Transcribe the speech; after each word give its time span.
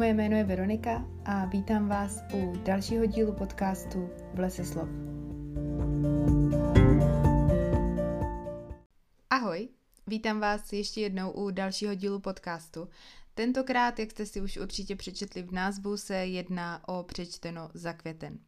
Moje 0.00 0.14
jméno 0.14 0.36
je 0.36 0.44
Veronika 0.44 1.04
a 1.24 1.44
vítám 1.44 1.88
vás 1.88 2.18
u 2.34 2.56
dalšího 2.64 3.06
dílu 3.06 3.32
podcastu 3.32 4.10
V 4.34 4.38
lese 4.38 4.64
slov. 4.64 4.88
Ahoj, 9.30 9.68
vítám 10.06 10.40
vás 10.40 10.72
ještě 10.72 11.00
jednou 11.00 11.30
u 11.30 11.50
dalšího 11.50 11.94
dílu 11.94 12.20
podcastu. 12.20 12.88
Tentokrát, 13.34 13.98
jak 13.98 14.10
jste 14.10 14.26
si 14.26 14.40
už 14.40 14.56
určitě 14.56 14.96
přečetli 14.96 15.42
v 15.42 15.52
názvu, 15.52 15.96
se 15.96 16.14
jedná 16.14 16.88
o 16.88 17.02
přečteno 17.02 17.70
za 17.74 17.92
květen. 17.92 18.38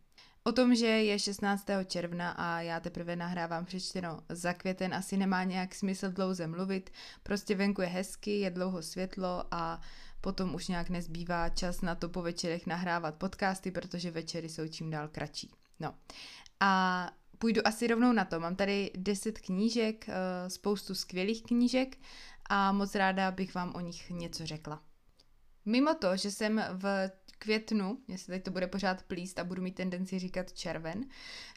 O 0.45 0.53
tom, 0.53 0.75
že 0.75 0.87
je 0.87 1.19
16. 1.19 1.67
června 1.87 2.31
a 2.31 2.61
já 2.61 2.81
teprve 2.81 3.17
nahrávám 3.17 3.65
přečteno 3.65 4.21
za 4.29 4.53
květen, 4.53 4.95
asi 4.95 5.17
nemá 5.17 5.45
nějak 5.45 5.75
smysl 5.75 6.13
dlouze 6.13 6.47
mluvit, 6.47 6.91
prostě 7.23 7.55
venku 7.55 7.83
je 7.83 7.89
hezky, 7.89 8.41
je 8.41 8.51
dlouho 8.51 8.83
světlo 8.83 9.45
a 9.51 9.81
potom 10.23 10.55
už 10.55 10.69
nějak 10.69 10.91
nezbývá 10.91 11.49
čas 11.49 11.81
na 11.81 11.95
to 11.95 12.09
po 12.09 12.23
večerech 12.23 12.67
nahrávat 12.67 13.15
podcasty, 13.15 13.71
protože 13.71 14.11
večery 14.11 14.49
jsou 14.49 14.69
čím 14.69 14.91
dál 14.91 15.09
kratší. 15.09 15.51
No 15.81 15.95
a 16.61 17.11
půjdu 17.39 17.67
asi 17.67 17.87
rovnou 17.87 18.13
na 18.13 18.25
to. 18.25 18.41
Mám 18.41 18.57
tady 18.57 18.91
10 18.97 19.39
knížek, 19.39 20.09
eh, 20.09 20.51
spoustu 20.51 20.95
skvělých 20.95 21.43
knížek 21.43 21.97
a 22.51 22.73
moc 22.73 22.95
ráda 22.95 23.31
bych 23.31 23.55
vám 23.55 23.73
o 23.75 23.81
nich 23.81 24.11
něco 24.11 24.47
řekla. 24.47 24.83
Mimo 25.65 25.95
to, 25.95 26.17
že 26.17 26.31
jsem 26.31 26.65
v 26.73 27.11
květnu, 27.39 27.99
jestli 28.09 28.33
teď 28.33 28.45
to 28.45 28.51
bude 28.51 28.67
pořád 28.67 29.03
plíst 29.03 29.39
a 29.39 29.45
budu 29.45 29.63
mít 29.63 29.75
tendenci 29.75 30.19
říkat 30.19 30.53
červen. 30.53 31.05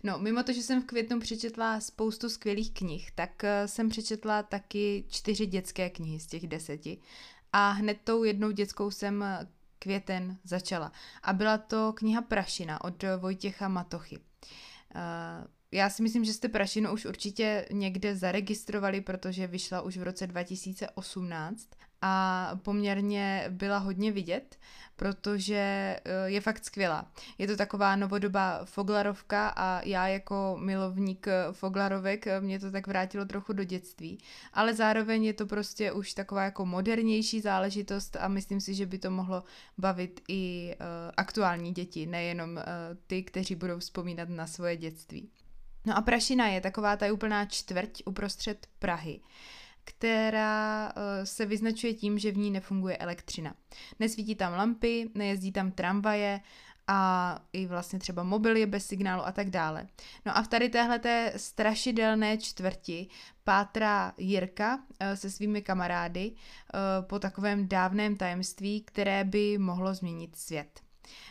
No, 0.04 0.20
mimo 0.20 0.44
to, 0.44 0.54
že 0.54 0.64
jsem 0.64 0.82
v 0.82 0.86
květnu 0.86 1.20
přečetla 1.20 1.80
spoustu 1.80 2.30
skvělých 2.30 2.74
knih, 2.74 3.12
tak 3.16 3.44
eh, 3.44 3.68
jsem 3.68 3.90
přečetla 3.90 4.44
taky 4.44 5.06
čtyři 5.10 5.46
dětské 5.46 5.90
knihy 5.90 6.20
z 6.20 6.28
těch 6.28 6.48
deseti. 6.48 6.98
A 7.58 7.70
hned 7.70 7.98
tou 8.04 8.24
jednou 8.24 8.52
dětskou 8.52 8.92
jsem 8.92 9.24
eh, 9.24 9.48
květen 9.80 10.38
začala. 10.44 10.92
A 11.24 11.34
byla 11.34 11.58
to 11.58 11.94
kniha 11.94 12.22
Prašina 12.22 12.84
od 12.84 13.04
Vojtěcha 13.18 13.68
Matochy. 13.68 14.18
Uh, 14.18 15.02
já 15.72 15.90
si 15.90 16.04
myslím, 16.04 16.26
že 16.26 16.34
jste 16.34 16.50
Prašinu 16.50 16.94
už 16.94 17.06
určitě 17.06 17.66
někde 17.72 18.16
zaregistrovali, 18.16 19.02
protože 19.02 19.48
vyšla 19.48 19.82
už 19.82 19.98
v 19.98 20.04
roce 20.04 20.28
2018 20.28 21.70
a 22.06 22.52
poměrně 22.64 23.46
byla 23.50 23.78
hodně 23.78 24.12
vidět, 24.12 24.58
protože 24.96 25.56
eh, 25.56 26.00
je 26.26 26.42
fakt 26.42 26.66
skvělá. 26.66 27.12
Je 27.38 27.48
to 27.48 27.58
taková 27.58 27.96
novodobá 27.96 28.66
foglarovka 28.66 29.48
a 29.50 29.82
já 29.82 30.08
jako 30.08 30.58
milovník 30.60 31.28
foglarovek 31.52 32.28
eh, 32.28 32.42
mě 32.42 32.60
to 32.60 32.72
tak 32.72 32.88
vrátilo 32.88 33.26
trochu 33.26 33.54
do 33.54 33.64
dětství, 33.64 34.18
ale 34.54 34.74
zároveň 34.74 35.24
je 35.24 35.34
to 35.34 35.46
prostě 35.46 35.92
už 35.92 36.14
taková 36.14 36.44
jako 36.44 36.66
modernější 36.66 37.42
záležitost 37.42 38.18
a 38.20 38.28
myslím 38.28 38.62
si, 38.62 38.74
že 38.74 38.86
by 38.86 38.98
to 38.98 39.12
mohlo 39.12 39.44
bavit 39.78 40.22
i 40.28 40.76
uh, 40.80 40.86
aktuální 41.18 41.72
děti, 41.72 42.06
nejenom 42.06 42.52
uh, 42.52 42.64
ty, 43.08 43.24
kteří 43.24 43.56
budou 43.56 43.80
vzpomínat 43.80 44.30
na 44.30 44.48
svoje 44.48 44.78
dětství. 44.78 45.30
No 45.86 45.98
a 45.98 46.02
Prašina 46.02 46.48
je 46.48 46.62
taková 46.62 46.98
ta 46.98 47.14
úplná 47.14 47.46
čtvrť 47.46 48.02
uprostřed 48.06 48.68
Prahy 48.80 49.20
která 49.86 50.92
eh, 50.96 51.26
se 51.26 51.46
vyznačuje 51.46 51.94
tím, 51.94 52.20
že 52.20 52.32
v 52.32 52.38
ní 52.38 52.52
nefunguje 52.52 52.98
elektřina. 52.98 53.56
Nesvítí 54.00 54.36
tam 54.36 54.54
lampy, 54.54 55.10
nejezdí 55.14 55.52
tam 55.52 55.72
tramvaje 55.72 56.42
a 56.88 57.40
i 57.54 57.66
vlastně 57.66 58.00
třeba 58.00 58.24
mobil 58.24 58.56
je 58.56 58.68
bez 58.68 58.86
signálu 58.86 59.28
a 59.28 59.32
tak 59.32 59.50
dále. 59.50 59.88
No 60.26 60.38
a 60.38 60.42
v 60.42 60.48
tady 60.48 60.70
téhleté 60.70 61.34
strašidelné 61.36 62.38
čtvrti 62.38 63.08
pátrá 63.44 64.14
Jirka 64.18 64.80
eh, 65.00 65.18
se 65.18 65.30
svými 65.32 65.62
kamarády 65.62 66.32
eh, 66.32 66.78
po 67.02 67.20
takovém 67.20 67.68
dávném 67.68 68.16
tajemství, 68.16 68.82
které 68.82 69.24
by 69.24 69.58
mohlo 69.58 69.94
změnit 69.94 70.36
svět. 70.36 70.80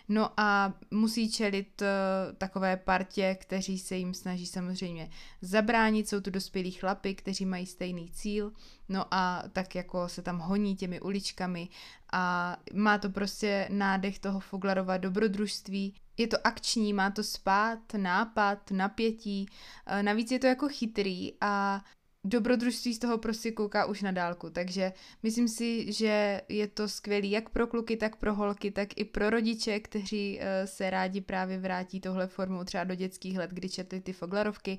No 0.08 0.30
a 0.36 0.75
musí 0.91 1.33
čelit 1.33 1.83
uh, 1.83 2.36
takové 2.36 2.77
partě, 2.77 3.36
kteří 3.40 3.79
se 3.79 3.96
jim 3.96 4.14
snaží 4.14 4.46
samozřejmě 4.46 5.11
zabránit. 5.42 6.08
Jsou 6.08 6.20
tu 6.20 6.30
dospělí 6.30 6.70
chlapy, 6.70 7.14
kteří 7.14 7.46
mají 7.46 7.67
stejný 7.67 8.11
cíl. 8.11 8.52
No 8.89 9.05
a 9.11 9.42
tak 9.52 9.74
jako 9.74 10.08
se 10.08 10.23
tam 10.23 10.39
honí 10.39 10.77
těmi 10.77 11.01
uličkami 11.01 11.68
a 12.12 12.57
má 12.73 12.98
to 12.98 13.11
prostě 13.11 13.68
nádech 13.70 14.18
toho 14.18 14.40
Foglarova 14.40 14.96
dobrodružství. 14.96 15.95
Je 16.17 16.27
to 16.27 16.46
akční, 16.46 16.92
má 16.92 17.11
to 17.11 17.24
spát, 17.24 17.79
nápad, 17.96 18.70
napětí, 18.70 19.46
uh, 19.91 20.02
navíc 20.02 20.30
je 20.30 20.39
to 20.39 20.46
jako 20.46 20.68
chytrý 20.68 21.33
a 21.41 21.85
dobrodružství 22.24 22.95
z 22.95 22.98
toho 22.98 23.18
prostě 23.18 23.52
kouká 23.52 23.85
už 23.85 24.02
na 24.02 24.11
dálku, 24.11 24.51
takže 24.51 24.92
myslím 25.23 25.48
si, 25.48 25.92
že 25.92 26.40
je 26.48 26.68
to 26.68 26.89
skvělý 26.89 27.30
jak 27.30 27.48
pro 27.48 27.67
kluky, 27.67 27.96
tak 27.96 28.17
pro 28.17 28.35
holky, 28.35 28.70
tak 28.70 28.89
i 28.96 29.05
pro 29.05 29.30
rodiče, 29.30 29.80
kteří 29.80 30.39
uh, 30.39 30.45
se 30.64 30.90
rádi 30.90 31.20
právě 31.20 31.58
vrátí 31.58 32.01
tohle 32.01 32.27
formou 32.27 32.64
třeba 32.64 32.85
do 32.85 32.95
dětských 32.95 33.39
let, 33.39 33.51
kdy 33.51 33.68
četli 33.68 34.01
ty 34.01 34.12
foglarovky 34.12 34.79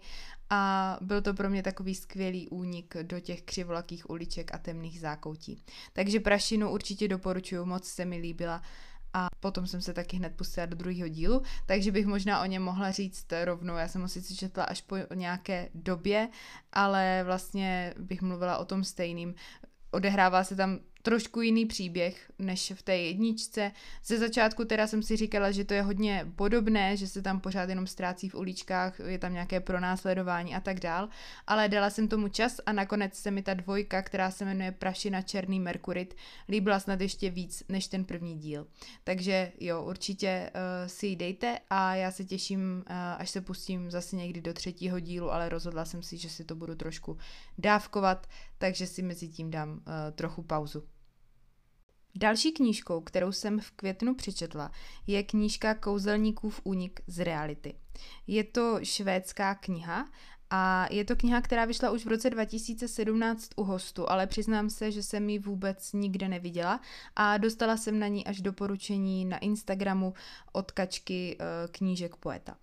a 0.49 0.97
byl 1.01 1.21
to 1.21 1.33
pro 1.33 1.49
mě 1.49 1.63
takový 1.63 1.95
skvělý 1.95 2.47
únik 2.47 2.95
do 3.01 3.19
těch 3.19 3.41
křivolakých 3.41 4.09
uliček 4.09 4.53
a 4.53 4.57
temných 4.57 4.99
zákoutí. 4.99 5.63
Takže 5.93 6.19
Prašinu 6.19 6.71
určitě 6.71 7.07
doporučuju, 7.07 7.65
moc 7.65 7.87
se 7.87 8.05
mi 8.05 8.17
líbila 8.17 8.61
a 9.15 9.27
potom 9.39 9.67
jsem 9.67 9.81
se 9.81 9.93
taky 9.93 10.17
hned 10.17 10.35
pustila 10.35 10.65
do 10.65 10.75
druhého 10.75 11.07
dílu, 11.07 11.41
takže 11.65 11.91
bych 11.91 12.05
možná 12.05 12.41
o 12.41 12.45
něm 12.45 12.63
mohla 12.63 12.91
říct 12.91 13.27
rovnou. 13.43 13.75
Já 13.75 13.87
jsem 13.87 14.01
ho 14.01 14.07
sice 14.07 14.35
četla 14.35 14.63
až 14.63 14.81
po 14.81 14.95
nějaké 15.13 15.69
době, 15.73 16.29
ale 16.71 17.23
vlastně 17.25 17.93
bych 17.99 18.21
mluvila 18.21 18.57
o 18.57 18.65
tom 18.65 18.83
stejným. 18.83 19.35
Odehrává 19.91 20.43
se 20.43 20.55
tam 20.55 20.79
trošku 21.05 21.41
jiný 21.41 21.65
příběh 21.65 22.31
než 22.39 22.71
v 22.75 22.81
té 22.81 22.97
jedničce. 22.97 23.71
Ze 24.05 24.17
začátku 24.17 24.65
teda 24.65 24.87
jsem 24.87 25.03
si 25.03 25.15
říkala, 25.15 25.51
že 25.51 25.65
to 25.65 25.73
je 25.73 25.81
hodně 25.81 26.31
podobné, 26.35 26.97
že 26.97 27.07
se 27.07 27.21
tam 27.21 27.39
pořád 27.39 27.69
jenom 27.69 27.87
ztrácí 27.87 28.29
v 28.29 28.35
uličkách, 28.35 28.99
je 28.99 29.19
tam 29.19 29.33
nějaké 29.33 29.59
pronásledování 29.59 30.55
a 30.55 30.59
tak 30.59 30.79
dál, 30.79 31.09
ale 31.47 31.69
dala 31.69 31.89
jsem 31.89 32.07
tomu 32.07 32.27
čas 32.27 32.59
a 32.65 32.73
nakonec 32.73 33.13
se 33.13 33.31
mi 33.31 33.41
ta 33.41 33.53
dvojka, 33.53 34.01
která 34.01 34.31
se 34.31 34.45
jmenuje 34.45 34.71
Prašina 34.71 35.21
Černý 35.21 35.59
Merkurit, 35.59 36.15
líbila 36.49 36.79
snad 36.79 37.01
ještě 37.01 37.29
víc 37.29 37.63
než 37.69 37.87
ten 37.87 38.05
první 38.05 38.37
díl. 38.37 38.67
Takže 39.03 39.51
jo, 39.59 39.83
určitě 39.83 40.51
uh, 40.55 40.87
si 40.87 41.07
ji 41.07 41.15
dejte 41.15 41.59
a 41.69 41.95
já 41.95 42.11
se 42.11 42.25
těším, 42.25 42.83
uh, 42.89 42.95
až 43.17 43.29
se 43.29 43.41
pustím 43.41 43.91
zase 43.91 44.15
někdy 44.15 44.41
do 44.41 44.53
třetího 44.53 44.99
dílu, 44.99 45.31
ale 45.31 45.49
rozhodla 45.49 45.85
jsem 45.85 46.03
si, 46.03 46.17
že 46.17 46.29
si 46.29 46.43
to 46.43 46.55
budu 46.55 46.75
trošku 46.75 47.17
dávkovat, 47.57 48.27
takže 48.57 48.87
si 48.87 49.01
mezi 49.01 49.27
tím 49.27 49.51
dám 49.51 49.69
uh, 49.71 49.81
trochu 50.15 50.43
pauzu. 50.43 50.94
Další 52.17 52.51
knížkou, 52.51 53.01
kterou 53.01 53.31
jsem 53.31 53.59
v 53.59 53.71
květnu 53.71 54.15
přečetla, 54.15 54.71
je 55.07 55.23
knížka 55.23 55.75
Kouzelníků 55.75 56.49
v 56.49 56.61
únik 56.63 56.99
z 57.07 57.23
reality. 57.23 57.73
Je 58.27 58.43
to 58.43 58.79
švédská 58.83 59.55
kniha 59.55 60.09
a 60.49 60.87
je 60.91 61.05
to 61.05 61.15
kniha, 61.15 61.41
která 61.41 61.65
vyšla 61.65 61.91
už 61.91 62.05
v 62.05 62.09
roce 62.09 62.29
2017 62.29 63.49
u 63.55 63.63
hostu, 63.63 64.09
ale 64.09 64.27
přiznám 64.27 64.69
se, 64.69 64.91
že 64.91 65.03
jsem 65.03 65.29
ji 65.29 65.39
vůbec 65.39 65.93
nikde 65.93 66.27
neviděla 66.27 66.81
a 67.15 67.37
dostala 67.37 67.77
jsem 67.77 67.99
na 67.99 68.07
ní 68.07 68.25
až 68.25 68.41
doporučení 68.41 69.25
na 69.25 69.37
Instagramu 69.37 70.13
od 70.51 70.71
kačky 70.71 71.37
eh, 71.39 71.45
knížek 71.71 72.15
poeta. 72.15 72.57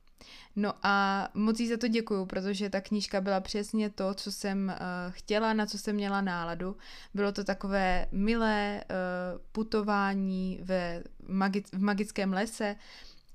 No 0.56 0.74
a 0.82 1.28
moc 1.34 1.60
jí 1.60 1.68
za 1.68 1.76
to 1.76 1.88
děkuju, 1.88 2.26
protože 2.26 2.70
ta 2.70 2.80
knížka 2.80 3.20
byla 3.20 3.40
přesně 3.40 3.90
to, 3.90 4.14
co 4.14 4.32
jsem 4.32 4.68
uh, 4.68 5.12
chtěla, 5.12 5.52
na 5.52 5.66
co 5.66 5.78
jsem 5.78 5.96
měla 5.96 6.20
náladu. 6.20 6.76
Bylo 7.14 7.32
to 7.32 7.44
takové 7.44 8.06
milé 8.12 8.84
uh, 8.84 9.40
putování 9.52 10.60
ve 10.62 11.02
magi- 11.28 11.64
v 11.72 11.82
magickém 11.82 12.32
lese 12.32 12.76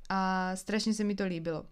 a 0.09 0.51
strašně 0.55 0.93
se 0.93 1.03
mi 1.03 1.15
to 1.15 1.25
líbilo. 1.25 1.65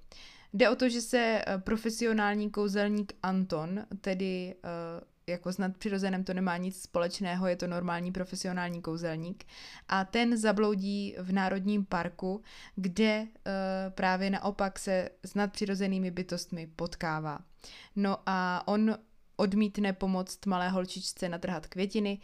Jde 0.54 0.70
o 0.70 0.75
to, 0.75 0.90
že 0.90 1.02
se 1.02 1.42
profesionální 1.59 2.50
kouzelník 2.50 3.14
Anton, 3.24 3.86
tedy 4.02 4.56
jako 5.28 5.53
s 5.53 5.58
nadpřirozeným 5.58 6.24
to 6.24 6.34
nemá 6.34 6.58
nic 6.58 6.81
společného, 6.81 7.48
je 7.48 7.56
to 7.56 7.68
normální 7.68 8.12
profesionální 8.12 8.81
kouzelník. 8.81 9.45
A 9.88 10.06
ten 10.06 10.38
zabloudí 10.38 11.16
v 11.19 11.31
Národním 11.31 11.86
parku, 11.86 12.42
kde 12.75 13.22
uh, 13.22 13.27
právě 13.89 14.30
naopak 14.30 14.80
se 14.80 15.10
s 15.24 15.33
nadpřirozenými 15.36 16.12
bytostmi 16.12 16.68
potkává. 16.75 17.39
No 17.95 18.18
a 18.25 18.68
on 18.68 18.98
odmítne 19.36 19.94
pomoct 19.94 20.45
malé 20.45 20.69
holčičce 20.69 21.30
natrhat 21.30 21.68
květiny 21.68 22.19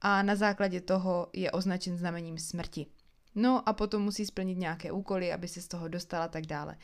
a 0.00 0.22
na 0.22 0.36
základě 0.36 0.80
toho 0.80 1.28
je 1.32 1.50
označen 1.50 1.96
znamením 1.96 2.38
smrti. 2.38 2.86
No 3.34 3.68
a 3.68 3.72
potom 3.72 4.02
musí 4.02 4.26
splnit 4.26 4.58
nějaké 4.58 4.92
úkoly, 4.92 5.32
aby 5.32 5.48
se 5.48 5.62
z 5.62 5.68
toho 5.68 5.88
dostala 5.88 6.28
tak 6.28 6.46
dále. 6.46 6.76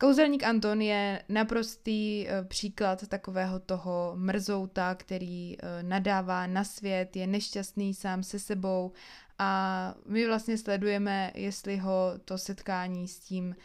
Kouzelník 0.00 0.42
Anton 0.42 0.82
je 0.82 1.22
naprostý 1.28 2.28
eh, 2.28 2.44
příklad 2.44 3.08
takového 3.08 3.58
toho 3.58 4.12
mrzouta, 4.16 4.94
který 4.94 5.56
eh, 5.58 5.82
nadává 5.82 6.46
na 6.46 6.64
svět, 6.64 7.16
je 7.16 7.26
nešťastný 7.26 7.94
sám 7.94 8.22
se 8.22 8.38
sebou 8.38 8.92
a 9.38 9.94
my 10.06 10.26
vlastně 10.26 10.58
sledujeme, 10.58 11.32
jestli 11.34 11.76
ho 11.76 12.12
to 12.24 12.38
setkání 12.38 13.08
s 13.08 13.18
tím 13.18 13.56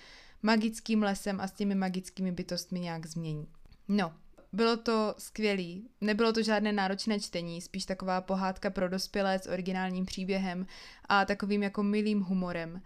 magickým 0.43 1.03
lesem 1.03 1.41
a 1.41 1.47
s 1.47 1.51
těmi 1.51 1.75
magickými 1.75 2.31
bytostmi 2.31 2.79
nějak 2.79 3.05
změní. 3.05 3.47
No, 3.87 4.13
bylo 4.53 4.77
to 4.77 5.15
skvělý. 5.17 5.89
Nebylo 6.01 6.33
to 6.33 6.43
žádné 6.43 6.71
náročné 6.73 7.19
čtení, 7.19 7.61
spíš 7.61 7.85
taková 7.85 8.21
pohádka 8.21 8.69
pro 8.69 8.89
dospělé 8.89 9.39
s 9.39 9.47
originálním 9.47 10.05
příběhem 10.05 10.67
a 11.09 11.25
takovým 11.25 11.63
jako 11.63 11.83
milým 11.83 12.21
humorem. 12.21 12.81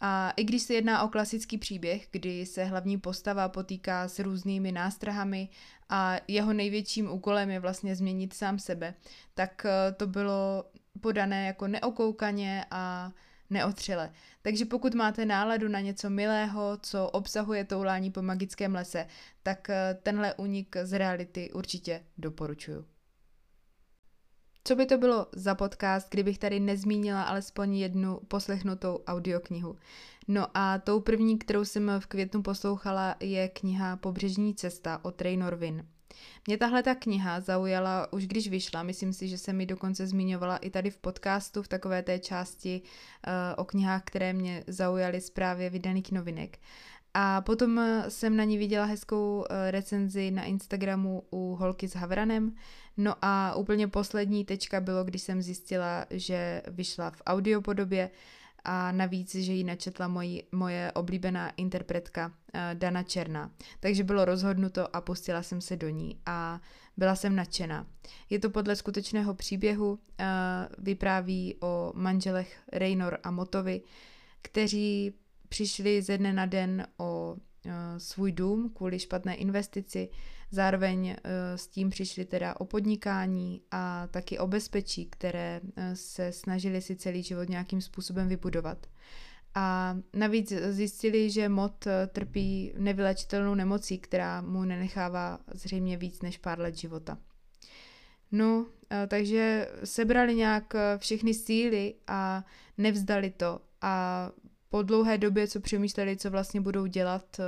A 0.00 0.30
i 0.36 0.44
když 0.44 0.62
se 0.62 0.74
jedná 0.74 1.02
o 1.02 1.08
klasický 1.08 1.58
příběh, 1.58 2.08
kdy 2.10 2.46
se 2.46 2.64
hlavní 2.64 2.98
postava 2.98 3.48
potýká 3.48 4.08
s 4.08 4.18
různými 4.18 4.72
nástrahami 4.72 5.48
a 5.88 6.16
jeho 6.28 6.52
největším 6.52 7.10
úkolem 7.10 7.50
je 7.50 7.60
vlastně 7.60 7.96
změnit 7.96 8.34
sám 8.34 8.58
sebe, 8.58 8.94
tak 9.34 9.66
eh, 9.66 9.92
to 9.92 10.06
bylo 10.06 10.64
podané 11.00 11.46
jako 11.46 11.68
neokoukaně 11.68 12.64
a 12.70 13.12
neotřele. 13.50 14.12
Takže 14.42 14.64
pokud 14.64 14.94
máte 14.94 15.26
náladu 15.26 15.68
na 15.68 15.80
něco 15.80 16.10
milého, 16.10 16.78
co 16.82 17.08
obsahuje 17.10 17.64
toulání 17.64 18.10
po 18.10 18.22
magickém 18.22 18.74
lese, 18.74 19.06
tak 19.42 19.70
eh, 19.70 19.98
tenhle 20.02 20.34
únik 20.34 20.76
z 20.82 20.98
reality 20.98 21.52
určitě 21.52 22.04
doporučuju. 22.18 22.97
Co 24.68 24.76
by 24.76 24.86
to 24.86 24.98
bylo 24.98 25.26
za 25.32 25.54
podcast, 25.54 26.08
kdybych 26.10 26.38
tady 26.38 26.60
nezmínila 26.60 27.22
alespoň 27.22 27.76
jednu 27.76 28.20
poslechnutou 28.28 29.00
audioknihu? 29.06 29.76
No 30.28 30.46
a 30.54 30.78
tou 30.78 31.00
první, 31.00 31.38
kterou 31.38 31.64
jsem 31.64 31.92
v 31.98 32.06
květnu 32.06 32.42
poslouchala, 32.42 33.16
je 33.20 33.48
kniha 33.48 33.96
Pobřežní 33.96 34.54
cesta 34.54 35.00
od 35.02 35.22
Raynor 35.22 35.54
Win. 35.54 35.86
Mě 36.46 36.58
tahle 36.58 36.82
ta 36.82 36.94
kniha 36.94 37.40
zaujala 37.40 38.12
už 38.12 38.26
když 38.26 38.48
vyšla, 38.48 38.82
myslím 38.82 39.12
si, 39.12 39.28
že 39.28 39.38
jsem 39.38 39.56
mi 39.56 39.66
dokonce 39.66 40.06
zmiňovala 40.06 40.56
i 40.56 40.70
tady 40.70 40.90
v 40.90 40.96
podcastu 40.96 41.62
v 41.62 41.68
takové 41.68 42.02
té 42.02 42.18
části 42.18 42.82
uh, 42.82 43.32
o 43.56 43.64
knihách, 43.64 44.02
které 44.04 44.32
mě 44.32 44.64
zaujaly 44.66 45.20
z 45.20 45.30
právě 45.30 45.70
vydaných 45.70 46.12
novinek. 46.12 46.58
A 47.14 47.40
potom 47.40 47.80
jsem 48.08 48.36
na 48.36 48.44
ní 48.44 48.58
viděla 48.58 48.84
hezkou 48.84 49.44
eh, 49.50 49.70
recenzi 49.70 50.30
na 50.30 50.44
Instagramu 50.44 51.22
u 51.30 51.54
holky 51.54 51.88
s 51.88 51.94
Havranem. 51.94 52.54
No 52.98 53.14
a 53.22 53.54
úplně 53.54 53.88
poslední 53.88 54.44
tečka 54.44 54.80
bylo, 54.80 55.04
když 55.04 55.22
jsem 55.22 55.42
zjistila, 55.42 56.06
že 56.10 56.62
vyšla 56.66 57.10
v 57.10 57.22
audiopodobě 57.26 58.10
a 58.64 58.92
navíc, 58.92 59.34
že 59.34 59.52
ji 59.52 59.64
načetla 59.64 60.08
moji, 60.08 60.42
moje 60.52 60.92
oblíbená 60.92 61.50
interpretka 61.50 62.26
uh, 62.26 62.60
Dana 62.74 63.02
Černá. 63.02 63.50
Takže 63.80 64.04
bylo 64.04 64.24
rozhodnuto 64.24 64.96
a 64.96 65.00
pustila 65.00 65.42
jsem 65.42 65.60
se 65.60 65.76
do 65.76 65.88
ní 65.88 66.20
a 66.26 66.60
byla 66.96 67.16
jsem 67.16 67.36
nadšená. 67.36 67.86
Je 68.30 68.38
to 68.38 68.50
podle 68.50 68.76
skutečného 68.76 69.34
příběhu, 69.34 69.90
uh, 69.90 69.98
vypráví 70.78 71.54
o 71.60 71.92
manželech 71.94 72.60
Raynor 72.72 73.18
a 73.22 73.30
Motovi, 73.30 73.80
kteří 74.42 75.14
přišli 75.48 76.02
ze 76.02 76.18
dne 76.18 76.32
na 76.32 76.46
den 76.46 76.86
o 76.96 77.36
uh, 77.36 77.72
svůj 77.98 78.32
dům 78.32 78.70
kvůli 78.74 78.98
špatné 78.98 79.34
investici, 79.34 80.08
zároveň 80.50 81.08
uh, 81.08 81.14
s 81.56 81.66
tím 81.66 81.90
přišli 81.90 82.24
teda 82.24 82.60
o 82.60 82.64
podnikání 82.64 83.62
a 83.70 84.06
taky 84.06 84.38
o 84.38 84.46
bezpečí, 84.46 85.06
které 85.06 85.60
uh, 85.62 85.82
se 85.94 86.32
snažili 86.32 86.82
si 86.82 86.96
celý 86.96 87.22
život 87.22 87.48
nějakým 87.48 87.80
způsobem 87.80 88.28
vybudovat. 88.28 88.86
A 89.54 89.96
navíc 90.12 90.52
zjistili, 90.52 91.30
že 91.30 91.48
Mot 91.48 91.86
trpí 92.12 92.72
nevylečitelnou 92.76 93.54
nemocí, 93.54 93.98
která 93.98 94.40
mu 94.40 94.64
nenechává 94.64 95.38
zřejmě 95.54 95.96
víc 95.96 96.22
než 96.22 96.38
pár 96.38 96.58
let 96.60 96.74
života. 96.76 97.18
No, 98.32 98.66
takže 99.08 99.68
sebrali 99.84 100.34
nějak 100.34 100.74
všechny 100.98 101.34
síly 101.34 101.94
a 102.06 102.44
nevzdali 102.78 103.30
to 103.30 103.60
a 103.80 104.30
po 104.70 104.82
dlouhé 104.82 105.18
době, 105.18 105.48
co 105.48 105.60
přemýšleli, 105.60 106.16
co 106.16 106.30
vlastně 106.30 106.60
budou 106.60 106.86
dělat, 106.86 107.40
eh, 107.40 107.44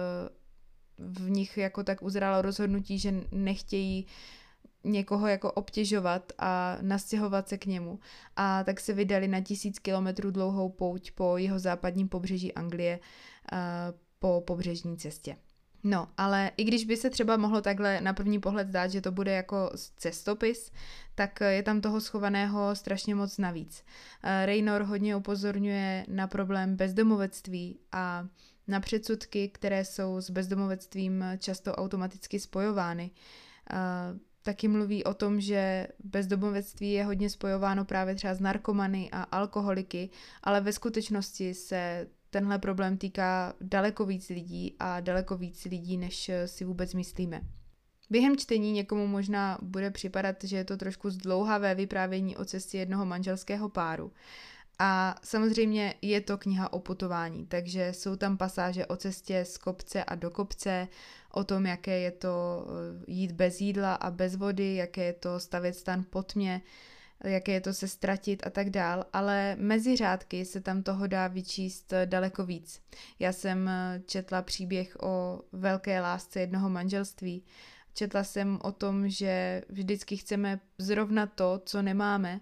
v 1.00 1.31
nich 1.31 1.58
jako 1.58 1.85
tak 1.85 2.02
uzrálo 2.02 2.43
rozhodnutí, 2.43 2.99
že 2.99 3.14
nechtějí 3.32 4.06
někoho 4.85 5.26
jako 5.26 5.52
obtěžovat 5.52 6.32
a 6.38 6.79
nastěhovat 6.81 7.49
se 7.49 7.58
k 7.58 7.67
němu. 7.67 7.99
A 8.37 8.64
tak 8.64 8.81
se 8.81 8.93
vydali 8.93 9.29
na 9.29 9.41
tisíc 9.41 9.79
kilometrů 9.79 10.31
dlouhou 10.31 10.69
pouť 10.69 11.11
po 11.11 11.37
jeho 11.37 11.58
západním 11.58 12.08
pobřeží 12.08 12.55
Anglie 12.55 13.00
eh, 13.52 13.56
po 14.19 14.43
pobřežní 14.47 14.97
cestě. 14.97 15.37
No, 15.84 16.08
ale 16.16 16.50
i 16.56 16.64
když 16.64 16.84
by 16.84 16.96
se 16.96 17.10
třeba 17.10 17.36
mohlo 17.36 17.60
takhle 17.60 18.00
na 18.00 18.12
první 18.12 18.40
pohled 18.40 18.68
zdát, 18.68 18.90
že 18.90 19.00
to 19.00 19.12
bude 19.12 19.32
jako 19.32 19.70
cestopis, 19.96 20.72
tak 21.14 21.40
je 21.40 21.62
tam 21.62 21.80
toho 21.80 22.00
schovaného 22.00 22.76
strašně 22.76 23.14
moc 23.14 23.38
navíc. 23.38 23.84
Eh, 24.22 24.46
Raynor 24.46 24.82
hodně 24.82 25.16
upozorňuje 25.16 26.04
na 26.08 26.26
problém 26.26 26.76
bezdomovectví 26.76 27.78
a 27.92 28.26
na 28.68 28.80
předsudky, 28.80 29.48
které 29.48 29.84
jsou 29.84 30.20
s 30.20 30.30
bezdomovectvím 30.30 31.24
často 31.38 31.74
automaticky 31.74 32.40
spojovány. 32.40 33.10
Eh, 33.70 33.76
taky 34.42 34.68
mluví 34.68 35.04
o 35.04 35.14
tom, 35.14 35.40
že 35.40 35.88
bezdomovectví 36.04 36.92
je 36.92 37.04
hodně 37.04 37.30
spojováno 37.30 37.84
právě 37.84 38.14
třeba 38.14 38.34
s 38.34 38.40
narkomany 38.40 39.08
a 39.12 39.22
alkoholiky, 39.22 40.10
ale 40.42 40.60
ve 40.60 40.72
skutečnosti 40.72 41.54
se 41.54 42.06
tenhle 42.30 42.58
problém 42.58 42.96
týká 42.98 43.54
daleko 43.60 44.06
víc 44.06 44.28
lidí 44.28 44.76
a 44.78 45.00
daleko 45.00 45.36
víc 45.36 45.64
lidí, 45.64 45.96
než 45.96 46.30
si 46.46 46.64
vůbec 46.64 46.94
myslíme. 46.94 47.40
Během 48.10 48.36
čtení 48.36 48.72
někomu 48.72 49.06
možná 49.06 49.58
bude 49.62 49.90
připadat, 49.90 50.44
že 50.44 50.56
je 50.56 50.64
to 50.64 50.76
trošku 50.76 51.10
zdlouhavé 51.10 51.74
vyprávění 51.74 52.36
o 52.36 52.44
cestě 52.44 52.78
jednoho 52.78 53.06
manželského 53.06 53.68
páru. 53.68 54.12
A 54.78 55.14
samozřejmě 55.22 55.94
je 56.02 56.20
to 56.20 56.38
kniha 56.38 56.72
o 56.72 56.78
putování, 56.78 57.46
takže 57.46 57.92
jsou 57.92 58.16
tam 58.16 58.36
pasáže 58.36 58.86
o 58.86 58.96
cestě 58.96 59.44
z 59.44 59.58
kopce 59.58 60.04
a 60.04 60.14
do 60.14 60.30
kopce, 60.30 60.88
o 61.32 61.44
tom, 61.44 61.66
jaké 61.66 61.98
je 61.98 62.10
to 62.10 62.66
eh, 62.66 63.04
jít 63.12 63.32
bez 63.32 63.60
jídla 63.60 63.94
a 63.94 64.10
bez 64.10 64.36
vody, 64.36 64.74
jaké 64.74 65.04
je 65.04 65.12
to 65.12 65.40
stavět 65.40 65.72
stan 65.72 66.04
po 66.10 66.22
tmě, 66.22 66.62
jaké 67.25 67.52
je 67.52 67.61
to 67.61 67.75
se 67.75 67.88
ztratit 67.88 68.46
a 68.46 68.50
tak 68.50 68.70
dál, 68.70 69.05
ale 69.12 69.56
mezi 69.58 69.96
řádky 69.96 70.44
se 70.44 70.61
tam 70.61 70.82
toho 70.82 71.06
dá 71.06 71.28
vyčíst 71.28 71.93
daleko 72.05 72.46
víc. 72.46 72.82
Já 73.19 73.32
jsem 73.32 73.69
eh, 73.69 74.02
četla 74.06 74.43
příběh 74.43 74.96
o 75.02 75.40
velké 75.52 76.00
lásce 76.00 76.40
jednoho 76.40 76.70
manželství. 76.70 77.44
Četla 77.94 78.25
jsem 78.25 78.58
o 78.62 78.72
tom, 78.72 79.08
že 79.08 79.62
vždycky 79.69 80.17
chceme 80.17 80.61
zrovna 80.78 81.26
to, 81.26 81.62
co 81.64 81.82
nemáme, 81.82 82.40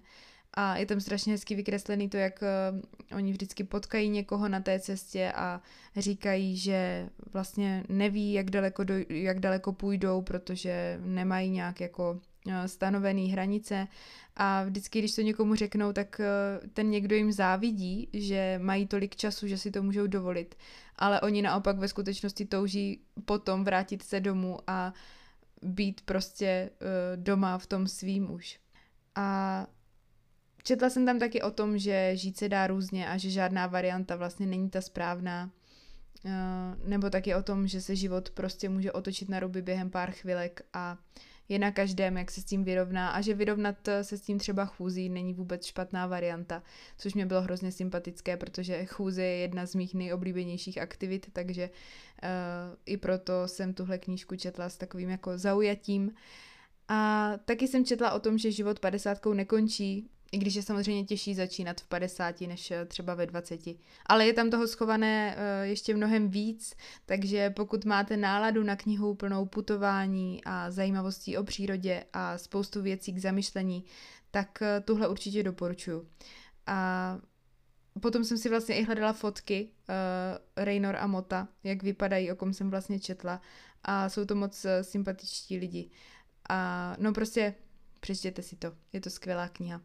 a 0.54 0.76
je 0.76 0.86
tam 0.86 1.00
strašně 1.00 1.32
hezky 1.32 1.54
vykreslený 1.54 2.08
to, 2.08 2.16
jak 2.16 2.42
uh, 2.42 3.16
oni 3.16 3.32
vždycky 3.32 3.64
potkají 3.64 4.08
někoho 4.08 4.48
na 4.48 4.60
té 4.60 4.80
cestě 4.80 5.32
a 5.34 5.62
říkají, 5.96 6.56
že 6.56 7.08
vlastně 7.32 7.84
neví, 7.88 8.32
jak 8.32 8.50
daleko, 8.50 8.84
do, 8.84 8.94
jak 9.08 9.40
daleko 9.40 9.72
půjdou, 9.72 10.22
protože 10.22 11.00
nemají 11.04 11.50
nějak 11.50 11.80
jako 11.80 12.20
Eh, 12.37 12.37
stanovené 12.66 13.20
hranice 13.20 13.88
a 14.36 14.64
vždycky, 14.64 14.98
když 14.98 15.14
to 15.14 15.22
někomu 15.22 15.54
řeknou, 15.54 15.92
tak 15.92 16.20
eh, 16.20 16.68
ten 16.68 16.90
někdo 16.90 17.16
jim 17.16 17.32
závidí, 17.32 18.08
že 18.12 18.58
mají 18.62 18.86
tolik 18.86 19.16
času, 19.16 19.46
že 19.46 19.58
si 19.58 19.70
to 19.70 19.82
můžou 19.82 20.06
dovolit, 20.06 20.54
ale 20.96 21.20
oni 21.20 21.42
naopak 21.42 21.78
ve 21.78 21.88
skutečnosti 21.88 22.44
touží 22.44 23.00
potom 23.24 23.64
vrátit 23.64 24.02
se 24.02 24.20
domů 24.20 24.58
a 24.66 24.94
být 25.62 26.00
prostě 26.00 26.46
eh, 26.46 27.16
doma 27.16 27.58
v 27.58 27.66
tom 27.66 27.86
svým 27.86 28.30
už. 28.30 28.58
A 29.14 29.66
četla 30.62 30.90
jsem 30.90 31.06
tam 31.06 31.18
taky 31.18 31.42
o 31.42 31.50
tom, 31.50 31.78
že 31.78 32.16
žít 32.16 32.36
se 32.36 32.48
dá 32.48 32.66
různě 32.66 33.08
a 33.08 33.16
že 33.16 33.30
žádná 33.30 33.66
varianta 33.66 34.16
vlastně 34.16 34.46
není 34.46 34.70
ta 34.70 34.80
správná. 34.80 35.50
Nebo 36.84 37.10
taky 37.10 37.34
o 37.34 37.42
tom, 37.42 37.66
že 37.66 37.80
se 37.80 37.96
život 37.96 38.30
prostě 38.30 38.68
může 38.68 38.92
otočit 38.92 39.28
na 39.28 39.40
ruby 39.40 39.62
během 39.62 39.90
pár 39.90 40.10
chvilek 40.10 40.62
a 40.72 40.98
je 41.48 41.58
na 41.58 41.70
každém, 41.70 42.16
jak 42.16 42.30
se 42.30 42.40
s 42.40 42.44
tím 42.44 42.64
vyrovná 42.64 43.08
a 43.10 43.20
že 43.20 43.34
vyrovnat 43.34 43.88
se 44.02 44.18
s 44.18 44.20
tím 44.20 44.38
třeba 44.38 44.64
chůzí 44.64 45.08
není 45.08 45.34
vůbec 45.34 45.66
špatná 45.66 46.06
varianta, 46.06 46.62
což 46.98 47.14
mě 47.14 47.26
bylo 47.26 47.42
hrozně 47.42 47.72
sympatické, 47.72 48.36
protože 48.36 48.84
chůze 48.84 49.22
je 49.22 49.36
jedna 49.36 49.66
z 49.66 49.74
mých 49.74 49.94
nejoblíbenějších 49.94 50.78
aktivit, 50.78 51.26
takže 51.32 51.70
uh, 51.70 52.28
i 52.86 52.96
proto 52.96 53.48
jsem 53.48 53.74
tuhle 53.74 53.98
knížku 53.98 54.36
četla 54.36 54.68
s 54.68 54.76
takovým 54.76 55.10
jako 55.10 55.38
zaujatím. 55.38 56.14
A 56.88 57.32
taky 57.44 57.68
jsem 57.68 57.84
četla 57.84 58.12
o 58.12 58.20
tom, 58.20 58.38
že 58.38 58.52
život 58.52 58.80
padesátkou 58.80 59.32
nekončí, 59.32 60.10
i 60.32 60.38
když 60.38 60.54
je 60.54 60.62
samozřejmě 60.62 61.04
těžší 61.04 61.34
začínat 61.34 61.80
v 61.80 61.86
50 61.86 62.40
než 62.40 62.70
eh, 62.70 62.84
třeba 62.84 63.14
ve 63.14 63.26
20. 63.26 63.60
Ale 64.06 64.26
je 64.26 64.32
tam 64.32 64.50
toho 64.50 64.68
schované 64.68 65.36
uh, 65.36 65.68
ještě 65.68 65.94
mnohem 65.94 66.28
víc, 66.28 66.74
takže 67.06 67.50
pokud 67.50 67.84
máte 67.84 68.16
náladu 68.16 68.62
na 68.62 68.76
knihu 68.76 69.14
plnou 69.14 69.46
putování 69.46 70.44
a 70.44 70.70
zajímavostí 70.70 71.36
o 71.36 71.44
přírodě 71.44 72.04
a 72.12 72.38
spoustu 72.38 72.82
věcí 72.82 73.12
k 73.12 73.18
zamyšlení, 73.18 73.84
tak 74.30 74.58
uh, 74.62 74.84
tuhle 74.84 75.08
určitě 75.08 75.42
doporučuju. 75.42 76.08
A 76.66 77.18
potom 78.00 78.24
jsem 78.24 78.38
si 78.38 78.48
vlastně 78.48 78.74
i 78.74 78.84
hledala 78.84 79.12
fotky 79.12 79.68
uh, 79.88 80.64
Raynor 80.64 80.96
a 80.96 81.06
Mota, 81.06 81.48
jak 81.64 81.82
vypadají, 81.82 82.32
o 82.32 82.36
kom 82.36 82.52
jsem 82.52 82.70
vlastně 82.70 83.00
četla 83.00 83.40
a 83.84 84.08
jsou 84.08 84.24
to 84.24 84.34
moc 84.34 84.66
sympatičtí 84.82 85.58
lidi. 85.58 85.90
A 86.48 86.96
no 86.98 87.12
prostě 87.12 87.54
přečtěte 88.00 88.42
si 88.42 88.56
to, 88.56 88.72
je 88.92 89.00
to 89.00 89.10
skvělá 89.10 89.48
kniha. 89.48 89.80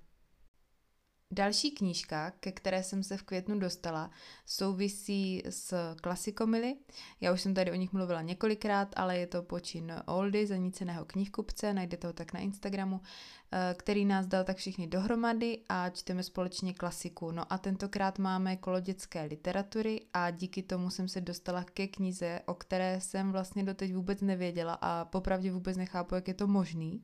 Další 1.34 1.72
knížka, 1.72 2.32
ke 2.32 2.52
které 2.52 2.84
jsem 2.84 3.04
se 3.04 3.18
v 3.18 3.24
květnu 3.24 3.60
dostala, 3.60 4.10
souvisí 4.46 5.44
s 5.50 5.96
klasikomily. 6.02 6.76
Já 7.22 7.34
už 7.34 7.42
jsem 7.42 7.54
tady 7.54 7.72
o 7.72 7.76
nich 7.76 7.94
mluvila 7.94 8.22
několikrát, 8.22 8.94
ale 8.96 9.18
je 9.18 9.28
to 9.28 9.44
počin 9.44 9.94
Oldy, 10.06 10.48
zaníceného 10.48 11.06
knihkupce, 11.06 11.74
najdete 11.74 12.08
ho 12.08 12.14
tak 12.14 12.34
na 12.34 12.40
Instagramu, 12.40 13.02
eh, 13.52 13.76
který 13.78 14.06
nás 14.06 14.28
dal 14.28 14.44
tak 14.44 14.58
všichni 14.58 14.88
dohromady 14.88 15.60
a 15.70 15.90
čteme 15.90 16.24
společně 16.24 16.74
klasiku. 16.74 17.32
No 17.32 17.54
a 17.54 17.58
tentokrát 17.58 18.20
máme 18.20 18.58
kolo 18.58 18.80
dětské 18.80 19.24
literatury 19.24 20.02
a 20.14 20.32
díky 20.32 20.64
tomu 20.64 20.90
jsem 20.90 21.08
se 21.08 21.22
dostala 21.22 21.64
ke 21.64 21.88
knize, 21.88 22.42
o 22.46 22.54
které 22.54 23.02
jsem 23.02 23.32
vlastně 23.32 23.64
doteď 23.64 23.94
vůbec 23.94 24.22
nevěděla 24.22 24.78
a 24.82 25.06
popravdě 25.06 25.52
vůbec 25.52 25.78
nechápu, 25.78 26.16
jak 26.16 26.28
je 26.28 26.34
to 26.34 26.48
možný, 26.48 27.04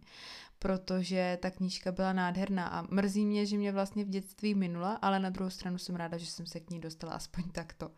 protože 0.60 1.38
ta 1.42 1.51
knížka 1.51 1.92
byla 1.92 2.13
nádherná 2.13 2.68
a 2.68 2.82
mrzí 2.82 3.25
mě, 3.25 3.46
že 3.46 3.58
mě 3.58 3.72
vlastně 3.72 4.06
v 4.06 4.10
dětství 4.10 4.56
minula, 4.56 4.94
ale 5.01 5.20
na 5.20 5.30
druhou 5.30 5.50
stranu 5.50 5.78
jsem 5.78 5.96
ráda, 5.96 6.18
že 6.18 6.25
jsem 6.25 6.46
se 6.46 6.60
k 6.60 6.70
ní 6.70 6.80
dostala 6.80 7.13
aspoň 7.13 7.44
takto. 7.51 7.92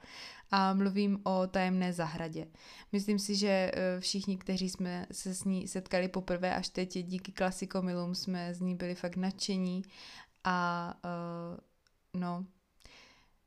A 0.52 0.74
mluvím 0.74 1.20
o 1.24 1.48
tajemné 1.48 1.94
zahradě. 1.94 2.48
Myslím 2.92 3.20
si, 3.20 3.36
že 3.36 3.72
eh, 3.74 4.00
všichni, 4.00 4.38
kteří 4.38 4.70
jsme 4.70 5.08
se 5.12 5.36
s 5.36 5.44
ní 5.44 5.68
setkali 5.68 6.08
poprvé 6.08 6.56
až 6.56 6.70
teď 6.70 6.98
díky 7.04 7.32
klasikomilům, 7.32 8.16
jsme 8.16 8.54
z 8.54 8.62
ní 8.62 8.76
byli 8.76 8.96
fakt 8.96 9.16
nadšení 9.16 9.82
a 10.44 10.94
uh, 12.14 12.22
no, 12.22 12.46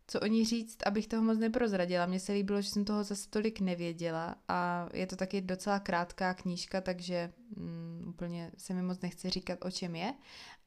co 0.07 0.21
o 0.21 0.27
ní 0.27 0.45
říct, 0.45 0.79
abych 0.87 1.07
toho 1.07 1.23
moc 1.23 1.39
neprozradila. 1.39 2.07
Mně 2.07 2.21
se 2.21 2.33
líbilo, 2.33 2.63
že 2.63 2.69
jsem 2.69 2.85
toho 2.85 3.05
zase 3.05 3.31
tolik 3.31 3.61
nevěděla 3.61 4.35
a 4.49 4.89
je 4.93 5.07
to 5.07 5.17
taky 5.17 5.41
docela 5.41 5.79
krátká 5.81 6.35
knížka, 6.35 6.81
takže 6.81 7.33
mm, 7.57 8.05
úplně 8.09 8.51
se 8.59 8.75
mi 8.75 8.83
moc 8.83 9.01
nechci 9.01 9.31
říkat, 9.31 9.59
o 9.65 9.71
čem 9.71 9.97
je, 9.97 10.15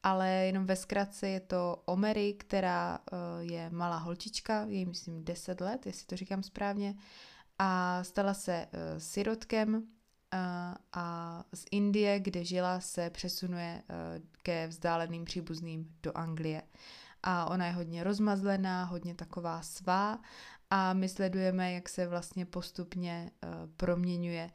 ale 0.02 0.28
jenom 0.28 0.66
ve 0.66 0.76
zkratce 0.76 1.28
je 1.28 1.40
to 1.40 1.82
o 1.86 1.96
Mary, 1.96 2.32
která 2.32 2.98
uh, 3.12 3.18
je 3.50 3.70
malá 3.70 3.96
holčička, 3.96 4.64
je 4.68 4.86
myslím 4.86 5.24
10 5.24 5.60
let, 5.60 5.86
jestli 5.86 6.06
to 6.06 6.16
říkám 6.16 6.42
správně, 6.42 6.94
a 7.58 8.04
stala 8.04 8.34
se 8.34 8.66
uh, 8.66 8.98
sirotkem 8.98 9.74
uh, 9.74 9.80
a 10.92 11.44
z 11.54 11.64
Indie, 11.70 12.20
kde 12.20 12.44
žila, 12.44 12.80
se 12.80 13.10
přesunuje 13.10 13.82
uh, 13.90 14.24
ke 14.42 14.66
vzdáleným 14.66 15.24
příbuzným 15.24 15.96
do 16.02 16.18
Anglie. 16.18 16.62
Uh, 16.62 16.68
a 17.22 17.50
ona 17.50 17.66
je 17.66 17.72
hodně 17.72 18.04
rozmazlená, 18.04 18.84
hodně 18.84 19.14
taková 19.14 19.62
svá 19.62 20.18
a 20.70 20.92
my 20.92 21.08
sledujeme, 21.08 21.72
jak 21.72 21.88
se 21.88 22.06
vlastně 22.06 22.46
postupně 22.46 23.30
uh, 23.44 23.50
proměňuje 23.76 24.50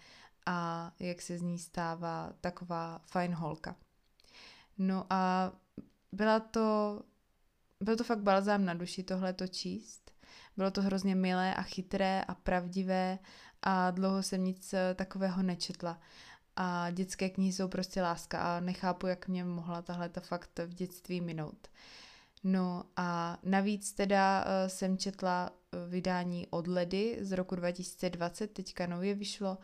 a 0.45 0.91
jak 0.99 1.21
se 1.21 1.37
z 1.37 1.41
ní 1.41 1.59
stává 1.59 2.33
taková 2.41 3.01
fajn 3.05 3.33
holka. 3.33 3.75
No 4.77 5.05
a 5.09 5.51
byla 6.11 6.39
to, 6.39 7.01
byl 7.79 7.95
to 7.95 8.03
fakt 8.03 8.19
balzám 8.19 8.65
na 8.65 8.73
duši 8.73 9.03
tohle 9.03 9.33
to 9.33 9.47
číst. 9.47 10.11
Bylo 10.57 10.71
to 10.71 10.81
hrozně 10.81 11.15
milé 11.15 11.55
a 11.55 11.61
chytré 11.61 12.23
a 12.27 12.35
pravdivé 12.35 13.19
a 13.61 13.91
dlouho 13.91 14.23
jsem 14.23 14.43
nic 14.43 14.73
eh, 14.73 14.93
takového 14.93 15.43
nečetla. 15.43 15.99
A 16.55 16.91
dětské 16.91 17.29
knihy 17.29 17.53
jsou 17.53 17.67
prostě 17.67 18.01
láska 18.01 18.39
a 18.39 18.59
nechápu, 18.59 19.07
jak 19.07 19.27
mě 19.27 19.43
mohla 19.43 19.81
tahle 19.81 20.09
ta 20.09 20.21
fakt 20.21 20.59
v 20.65 20.73
dětství 20.73 21.21
minout. 21.21 21.67
No 22.43 22.83
a 22.95 23.37
navíc 23.43 23.93
teda 23.93 24.45
uh, 24.45 24.67
jsem 24.67 24.97
četla 24.97 25.49
uh, 25.49 25.89
vydání 25.89 26.47
od 26.47 26.67
Ledy 26.67 27.17
z 27.21 27.31
roku 27.31 27.55
2020, 27.55 28.47
teďka 28.47 28.87
nově 28.87 29.13
vyšlo 29.15 29.57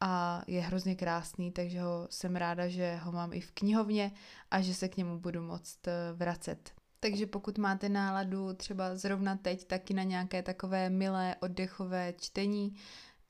a 0.00 0.42
je 0.46 0.60
hrozně 0.60 0.94
krásný, 0.96 1.52
takže 1.52 1.80
ho 1.80 2.06
jsem 2.10 2.36
ráda, 2.36 2.68
že 2.68 2.96
ho 2.96 3.12
mám 3.12 3.32
i 3.32 3.40
v 3.40 3.52
knihovně 3.52 4.12
a 4.50 4.60
že 4.60 4.74
se 4.74 4.88
k 4.88 4.96
němu 4.96 5.18
budu 5.18 5.42
moct 5.42 5.86
uh, 5.86 6.18
vracet. 6.18 6.72
Takže 7.00 7.26
pokud 7.26 7.58
máte 7.58 7.88
náladu 7.88 8.54
třeba 8.54 8.96
zrovna 8.96 9.36
teď 9.36 9.66
taky 9.66 9.94
na 9.94 10.02
nějaké 10.02 10.42
takové 10.42 10.90
milé 10.90 11.36
oddechové 11.40 12.12
čtení, 12.12 12.74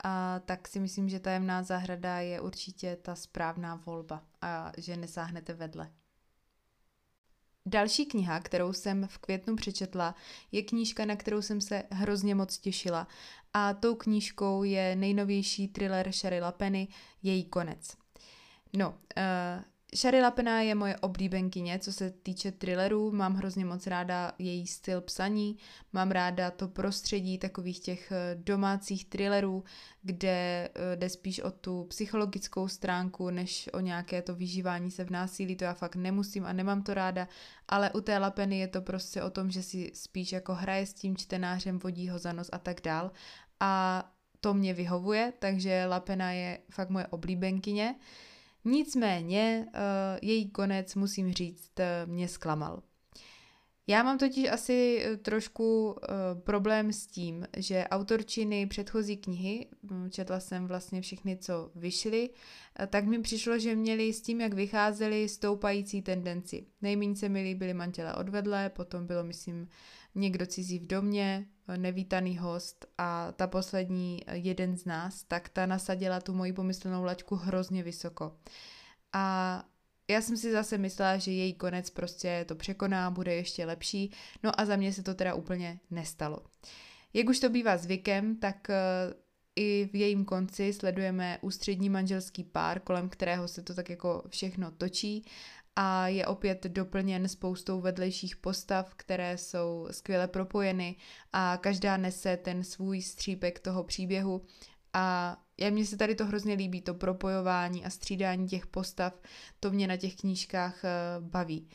a 0.04 0.40
tak 0.44 0.68
si 0.68 0.80
myslím, 0.80 1.08
že 1.08 1.20
tajemná 1.20 1.62
zahrada 1.62 2.18
je 2.18 2.40
určitě 2.40 2.96
ta 2.96 3.14
správná 3.14 3.74
volba 3.74 4.24
a 4.42 4.72
že 4.76 4.96
nesáhnete 4.96 5.54
vedle. 5.54 5.90
Další 7.66 8.06
kniha, 8.06 8.40
kterou 8.40 8.72
jsem 8.72 9.06
v 9.10 9.18
květnu 9.18 9.56
přečetla, 9.56 10.14
je 10.52 10.62
knížka, 10.62 11.04
na 11.04 11.16
kterou 11.16 11.42
jsem 11.42 11.60
se 11.60 11.82
hrozně 11.90 12.34
moc 12.34 12.58
těšila. 12.58 13.08
A 13.52 13.74
tou 13.74 13.94
knížkou 13.94 14.62
je 14.62 14.96
nejnovější 14.96 15.68
thriller 15.68 16.12
Sherry 16.12 16.40
Penny, 16.56 16.88
Její 17.22 17.44
konec. 17.44 17.96
No, 18.72 18.88
uh, 18.90 18.94
Shari 19.94 20.20
Lapena 20.20 20.60
je 20.60 20.74
moje 20.74 20.96
oblíbenkyně, 20.96 21.78
co 21.78 21.92
se 21.92 22.10
týče 22.10 22.52
thrillerů, 22.52 23.12
mám 23.12 23.34
hrozně 23.34 23.64
moc 23.64 23.86
ráda 23.86 24.32
její 24.38 24.66
styl 24.66 25.00
psaní, 25.00 25.56
mám 25.92 26.10
ráda 26.10 26.50
to 26.50 26.68
prostředí 26.68 27.38
takových 27.38 27.80
těch 27.80 28.12
eh, 28.12 28.34
domácích 28.34 29.04
thrillerů, 29.04 29.64
kde 30.02 30.68
eh, 30.74 30.96
jde 30.96 31.08
spíš 31.08 31.40
o 31.40 31.50
tu 31.50 31.84
psychologickou 31.84 32.68
stránku, 32.68 33.30
než 33.30 33.70
o 33.72 33.80
nějaké 33.80 34.22
to 34.22 34.34
vyžívání 34.34 34.90
se 34.90 35.04
v 35.04 35.10
násilí, 35.10 35.56
to 35.56 35.64
já 35.64 35.74
fakt 35.74 35.96
nemusím 35.96 36.46
a 36.46 36.52
nemám 36.52 36.82
to 36.82 36.94
ráda, 36.94 37.28
ale 37.68 37.90
u 37.90 38.00
té 38.00 38.18
Lapeny 38.18 38.58
je 38.58 38.68
to 38.68 38.82
prostě 38.82 39.22
o 39.22 39.30
tom, 39.30 39.50
že 39.50 39.62
si 39.62 39.90
spíš 39.94 40.32
jako 40.32 40.54
hraje 40.54 40.86
s 40.86 40.94
tím 40.94 41.16
čtenářem, 41.16 41.78
vodí 41.78 42.08
ho 42.08 42.18
za 42.18 42.32
nos 42.32 42.50
a 42.52 42.58
tak 42.58 42.80
dál. 42.80 43.10
A 43.60 44.04
to 44.40 44.54
mě 44.54 44.74
vyhovuje, 44.74 45.32
takže 45.38 45.86
Lapena 45.86 46.32
je 46.32 46.58
fakt 46.70 46.90
moje 46.90 47.06
oblíbenkyně. 47.06 47.94
Nicméně 48.66 49.66
uh, 49.66 49.80
její 50.22 50.50
konec, 50.50 50.94
musím 50.94 51.32
říct, 51.32 51.72
uh, 51.78 52.10
mě 52.12 52.28
zklamal. 52.28 52.82
Já 53.88 54.02
mám 54.02 54.18
totiž 54.18 54.48
asi 54.48 55.02
eh, 55.04 55.16
trošku 55.16 55.96
problém 56.44 56.92
s 56.92 57.06
tím, 57.06 57.46
že 57.56 57.84
autorčiny 57.90 58.66
předchozí 58.66 59.16
knihy, 59.16 59.66
hm, 59.90 60.10
četla 60.10 60.40
jsem 60.40 60.66
vlastně 60.66 61.00
všechny, 61.00 61.36
co 61.36 61.70
vyšly, 61.74 62.30
tak 62.86 63.04
mi 63.04 63.18
přišlo, 63.18 63.58
že 63.58 63.74
měli 63.74 64.12
s 64.12 64.22
tím, 64.22 64.40
jak 64.40 64.54
vycházeli, 64.54 65.28
stoupající 65.28 66.02
tendenci. 66.02 66.66
Nejméně 66.82 67.16
se 67.16 67.28
mi 67.28 67.42
líbily 67.42 67.74
mantěle 67.74 68.14
odvedle, 68.14 68.70
potom 68.70 69.06
bylo, 69.06 69.24
myslím, 69.24 69.68
někdo 70.14 70.46
cizí 70.46 70.78
v 70.78 70.86
domě, 70.86 71.46
nevítaný 71.76 72.38
host 72.38 72.86
a 72.98 73.32
ta 73.32 73.46
poslední, 73.46 74.20
jeden 74.32 74.76
z 74.76 74.84
nás, 74.84 75.22
tak 75.22 75.48
ta 75.48 75.66
nasadila 75.66 76.20
tu 76.20 76.34
moji 76.34 76.52
pomyslnou 76.52 77.04
laťku 77.04 77.34
hrozně 77.34 77.82
vysoko. 77.82 78.36
A 79.12 79.64
já 80.08 80.20
jsem 80.20 80.36
si 80.36 80.52
zase 80.52 80.78
myslela, 80.78 81.18
že 81.18 81.30
její 81.30 81.54
konec 81.54 81.90
prostě 81.90 82.44
to 82.48 82.54
překoná, 82.54 83.10
bude 83.10 83.34
ještě 83.34 83.64
lepší, 83.64 84.12
no 84.42 84.60
a 84.60 84.64
za 84.64 84.76
mě 84.76 84.92
se 84.92 85.02
to 85.02 85.14
teda 85.14 85.34
úplně 85.34 85.80
nestalo. 85.90 86.38
Jak 87.14 87.28
už 87.28 87.40
to 87.40 87.48
bývá 87.48 87.76
zvykem, 87.76 88.36
tak 88.36 88.70
eh, 88.70 88.76
i 89.56 89.88
v 89.92 89.96
jejím 89.96 90.24
konci 90.24 90.72
sledujeme 90.72 91.38
ústřední 91.40 91.88
manželský 91.88 92.44
pár, 92.44 92.80
kolem 92.80 93.08
kterého 93.08 93.48
se 93.48 93.62
to 93.62 93.74
tak 93.74 93.90
jako 93.90 94.22
všechno 94.28 94.70
točí 94.70 95.24
a 95.76 96.08
je 96.08 96.26
opět 96.26 96.64
doplněn 96.64 97.28
spoustou 97.28 97.80
vedlejších 97.80 98.36
postav, 98.36 98.94
které 98.94 99.38
jsou 99.38 99.88
skvěle 99.90 100.28
propojeny 100.28 100.96
a 101.32 101.58
každá 101.60 101.96
nese 101.96 102.36
ten 102.36 102.64
svůj 102.64 103.02
střípek 103.02 103.60
toho 103.60 103.84
příběhu 103.84 104.42
a 104.96 105.36
já 105.60 105.70
mně 105.70 105.86
se 105.86 105.96
tady 105.96 106.14
to 106.14 106.26
hrozně 106.26 106.54
líbí, 106.54 106.80
to 106.80 106.94
propojování 106.94 107.84
a 107.84 107.90
střídání 107.90 108.48
těch 108.48 108.66
postav, 108.66 109.12
to 109.60 109.70
mě 109.70 109.86
na 109.86 109.96
těch 109.96 110.16
knížkách 110.16 110.84
uh, 110.84 111.28
baví. 111.28 111.68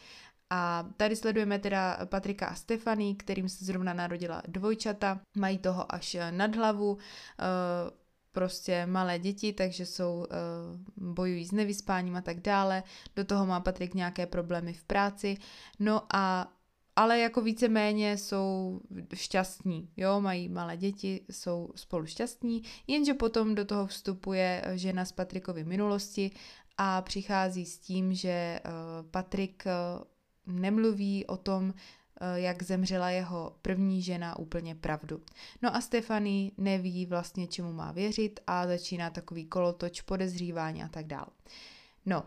A 0.49 0.89
tady 0.97 1.15
sledujeme 1.15 1.59
teda 1.59 2.05
Patrika 2.05 2.47
a 2.47 2.55
Stefany, 2.55 3.15
kterým 3.15 3.49
se 3.49 3.65
zrovna 3.65 3.93
narodila 3.93 4.41
dvojčata, 4.47 5.19
mají 5.37 5.57
toho 5.57 5.95
až 5.95 6.15
eh, 6.15 6.31
nad 6.31 6.55
hlavu, 6.55 6.91
uh, 6.93 6.99
prostě 8.31 8.85
malé 8.85 9.19
děti, 9.19 9.53
takže 9.53 9.85
jsou, 9.85 10.13
uh, 10.15 11.13
bojují 11.13 11.45
s 11.45 11.51
nevyspáním 11.51 12.15
a 12.15 12.21
tak 12.21 12.39
dále. 12.39 12.83
Do 13.15 13.25
toho 13.25 13.45
má 13.45 13.59
Patrik 13.59 13.93
nějaké 13.93 14.25
problémy 14.25 14.73
v 14.73 14.83
práci. 14.83 15.37
No 15.79 16.01
a 16.13 16.53
ale 16.95 17.19
jako 17.19 17.41
víceméně 17.41 18.17
jsou 18.17 18.79
šťastní, 19.13 19.89
jo, 19.97 20.21
mají 20.21 20.49
malé 20.49 20.77
děti, 20.77 21.25
jsou 21.31 21.69
spolu 21.75 22.05
šťastní, 22.05 22.63
jenže 22.87 23.13
potom 23.13 23.55
do 23.55 23.65
toho 23.65 23.87
vstupuje 23.87 24.63
žena 24.73 25.05
z 25.05 25.11
Patrikovy 25.11 25.63
minulosti 25.63 26.31
a 26.77 27.01
přichází 27.01 27.65
s 27.65 27.79
tím, 27.79 28.13
že 28.13 28.59
uh, 28.65 28.71
Patrik 29.11 29.63
nemluví 30.47 31.25
o 31.25 31.37
tom, 31.37 31.73
jak 32.35 32.63
zemřela 32.63 33.09
jeho 33.09 33.55
první 33.61 34.01
žena 34.01 34.39
úplně 34.39 34.75
pravdu. 34.75 35.21
No 35.61 35.75
a 35.75 35.81
Stefany 35.81 36.51
neví 36.57 37.05
vlastně, 37.05 37.47
čemu 37.47 37.73
má 37.73 37.91
věřit 37.91 38.39
a 38.47 38.67
začíná 38.67 39.09
takový 39.09 39.45
kolotoč 39.45 40.01
podezřívání 40.01 40.83
a 40.83 40.87
tak 40.87 41.07
dál. 41.07 41.27
No, 42.05 42.23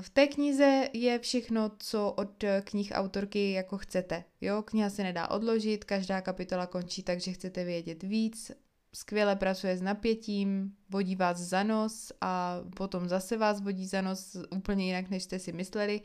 v 0.00 0.10
té 0.10 0.26
knize 0.26 0.88
je 0.92 1.18
všechno, 1.18 1.70
co 1.78 2.12
od 2.12 2.44
knih 2.64 2.92
autorky 2.94 3.52
jako 3.52 3.78
chcete. 3.78 4.24
Jo, 4.40 4.62
kniha 4.62 4.90
se 4.90 5.02
nedá 5.02 5.30
odložit, 5.30 5.84
každá 5.84 6.20
kapitola 6.20 6.66
končí 6.66 7.02
tak, 7.02 7.20
že 7.20 7.32
chcete 7.32 7.64
vědět 7.64 8.02
víc, 8.02 8.52
skvěle 8.94 9.36
pracuje 9.36 9.76
s 9.76 9.82
napětím, 9.82 10.76
vodí 10.90 11.16
vás 11.16 11.38
za 11.38 11.62
nos 11.62 12.12
a 12.20 12.60
potom 12.76 13.08
zase 13.08 13.36
vás 13.36 13.60
vodí 13.60 13.86
za 13.86 14.02
nos 14.02 14.36
úplně 14.50 14.86
jinak, 14.86 15.10
než 15.10 15.22
jste 15.22 15.38
si 15.38 15.52
mysleli. 15.52 16.00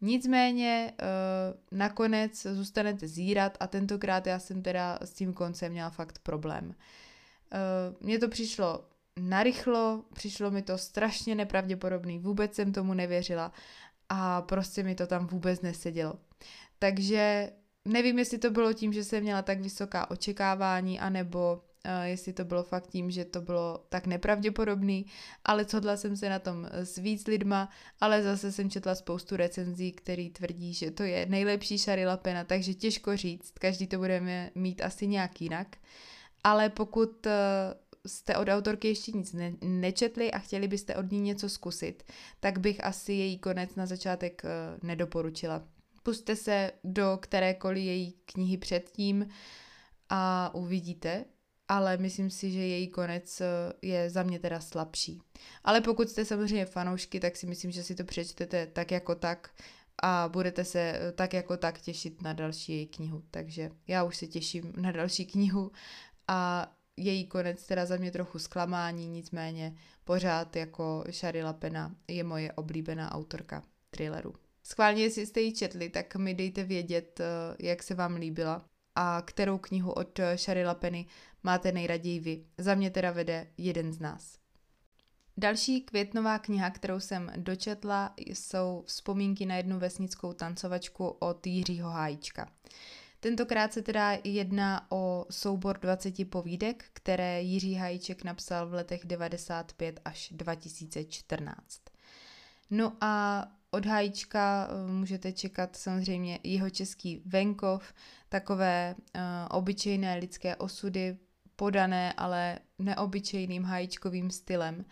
Nicméně 0.00 0.92
uh, 0.92 1.78
nakonec 1.78 2.42
zůstanete 2.42 3.08
zírat 3.08 3.56
a 3.60 3.66
tentokrát 3.66 4.26
já 4.26 4.38
jsem 4.38 4.62
teda 4.62 4.98
s 5.02 5.12
tím 5.12 5.32
koncem 5.32 5.72
měla 5.72 5.90
fakt 5.90 6.18
problém. 6.18 6.66
Uh, 6.66 8.06
mně 8.06 8.18
to 8.18 8.28
přišlo 8.28 8.84
narychlo, 9.20 10.04
přišlo 10.12 10.50
mi 10.50 10.62
to 10.62 10.78
strašně 10.78 11.34
nepravděpodobný, 11.34 12.18
vůbec 12.18 12.54
jsem 12.54 12.72
tomu 12.72 12.94
nevěřila 12.94 13.52
a 14.08 14.42
prostě 14.42 14.82
mi 14.82 14.94
to 14.94 15.06
tam 15.06 15.26
vůbec 15.26 15.60
nesedělo. 15.60 16.14
Takže 16.78 17.52
nevím, 17.84 18.18
jestli 18.18 18.38
to 18.38 18.50
bylo 18.50 18.72
tím, 18.72 18.92
že 18.92 19.04
jsem 19.04 19.22
měla 19.22 19.42
tak 19.42 19.60
vysoká 19.60 20.10
očekávání, 20.10 21.00
anebo 21.00 21.62
jestli 22.02 22.32
to 22.32 22.44
bylo 22.44 22.62
fakt 22.62 22.86
tím, 22.86 23.10
že 23.10 23.24
to 23.24 23.40
bylo 23.40 23.84
tak 23.88 24.06
nepravděpodobný, 24.06 25.06
ale 25.44 25.64
codla 25.64 25.96
jsem 25.96 26.16
se 26.16 26.28
na 26.28 26.38
tom 26.38 26.68
s 26.72 26.98
víc 26.98 27.26
lidma, 27.26 27.68
ale 28.00 28.22
zase 28.22 28.52
jsem 28.52 28.70
četla 28.70 28.94
spoustu 28.94 29.36
recenzí, 29.36 29.92
který 29.92 30.30
tvrdí, 30.30 30.74
že 30.74 30.90
to 30.90 31.02
je 31.02 31.26
nejlepší 31.26 31.78
Sharila 31.78 32.16
pena, 32.16 32.44
takže 32.44 32.74
těžko 32.74 33.16
říct, 33.16 33.52
každý 33.58 33.86
to 33.86 33.98
budeme 33.98 34.50
mít 34.54 34.82
asi 34.82 35.06
nějak 35.06 35.40
jinak. 35.40 35.76
Ale 36.44 36.68
pokud 36.68 37.26
uh, 37.26 37.32
jste 38.06 38.36
od 38.36 38.48
autorky 38.48 38.88
ještě 38.88 39.12
nic 39.12 39.32
ne- 39.32 39.56
nečetli 39.60 40.30
a 40.32 40.38
chtěli 40.38 40.68
byste 40.68 40.96
od 40.96 41.12
ní 41.12 41.20
něco 41.20 41.48
zkusit, 41.48 42.02
tak 42.40 42.58
bych 42.58 42.84
asi 42.84 43.12
její 43.12 43.38
konec 43.38 43.74
na 43.74 43.86
začátek 43.86 44.42
uh, 44.44 44.88
nedoporučila. 44.88 45.62
Puste 46.02 46.36
se 46.36 46.72
do 46.84 47.18
kterékoliv 47.22 47.84
její 47.84 48.14
knihy 48.24 48.56
předtím 48.56 49.28
a 50.08 50.54
uvidíte, 50.54 51.24
ale 51.68 51.96
myslím 51.96 52.30
si, 52.30 52.50
že 52.50 52.58
její 52.58 52.88
konec 52.88 53.40
eh, 53.40 53.46
je 53.82 54.10
za 54.10 54.22
mě 54.22 54.38
teda 54.38 54.60
slabší. 54.60 55.22
Ale 55.64 55.80
pokud 55.80 56.08
jste 56.08 56.24
samozřejmě 56.24 56.66
fanoušky, 56.66 57.20
tak 57.20 57.36
si 57.36 57.46
myslím, 57.46 57.70
že 57.70 57.82
si 57.82 57.94
to 57.94 58.04
přečtete 58.04 58.66
tak 58.66 58.90
jako 58.90 59.14
tak 59.14 59.50
a 60.02 60.28
budete 60.32 60.64
se 60.64 60.80
eh, 60.80 61.12
tak 61.12 61.32
jako 61.32 61.56
tak 61.56 61.80
těšit 61.80 62.22
na 62.22 62.32
další 62.32 62.72
její 62.72 62.86
knihu. 62.86 63.22
Takže 63.30 63.70
já 63.86 64.04
už 64.04 64.16
se 64.16 64.26
těším 64.26 64.72
na 64.76 64.92
další 64.92 65.26
knihu 65.26 65.72
a 66.28 66.72
její 66.96 67.26
konec 67.26 67.66
teda 67.66 67.86
za 67.86 67.96
mě 67.96 68.10
trochu 68.10 68.38
zklamání, 68.38 69.08
nicméně 69.08 69.74
pořád 70.04 70.56
jako 70.56 71.04
Sharila 71.10 71.52
Pena 71.52 71.94
je 72.08 72.24
moje 72.24 72.52
oblíbená 72.52 73.14
autorka 73.14 73.62
thrilleru. 73.90 74.34
Schválně, 74.62 75.02
jestli 75.02 75.26
jste 75.26 75.40
ji 75.40 75.52
četli, 75.52 75.88
tak 75.88 76.16
mi 76.16 76.34
dejte 76.34 76.64
vědět, 76.64 77.20
eh, 77.20 77.56
jak 77.68 77.82
se 77.82 77.94
vám 77.94 78.14
líbila 78.14 78.64
a 79.00 79.22
kterou 79.22 79.58
knihu 79.58 79.92
od 79.92 80.20
Sharila 80.36 80.74
Penny 80.74 81.06
máte 81.42 81.72
nejraději 81.72 82.20
vy. 82.20 82.44
Za 82.58 82.74
mě 82.74 82.90
teda 82.90 83.10
vede 83.10 83.46
jeden 83.56 83.92
z 83.92 83.98
nás. 83.98 84.38
Další 85.36 85.80
květnová 85.80 86.38
kniha, 86.38 86.70
kterou 86.70 87.00
jsem 87.00 87.32
dočetla, 87.36 88.14
jsou 88.16 88.82
vzpomínky 88.86 89.46
na 89.46 89.56
jednu 89.56 89.78
vesnickou 89.78 90.32
tancovačku 90.32 91.08
od 91.08 91.46
Jiřího 91.46 91.90
Hájíčka. 91.90 92.52
Tentokrát 93.20 93.72
se 93.72 93.82
teda 93.82 94.18
jedná 94.24 94.92
o 94.92 95.26
soubor 95.30 95.78
20 95.78 96.30
povídek, 96.30 96.84
které 96.92 97.42
Jiří 97.42 97.74
Hajíček 97.74 98.24
napsal 98.24 98.68
v 98.68 98.74
letech 98.74 99.04
95 99.04 100.00
až 100.04 100.32
2014. 100.32 101.80
No 102.70 102.92
a 103.00 103.44
od 103.70 103.86
Hajíčka 103.86 104.68
eh, 104.70 104.92
můžete 104.92 105.32
čekat 105.32 105.76
samozřejmě 105.76 106.38
jeho 106.42 106.70
český 106.70 107.22
venkov, 107.26 107.94
takové 108.28 108.94
uh, 108.98 109.22
obyčejné 109.50 110.16
lidské 110.16 110.56
osudy, 110.56 111.16
podané 111.56 112.12
ale 112.12 112.58
neobyčejným 112.78 113.64
hajíčkovým 113.64 114.30
stylem 114.30 114.84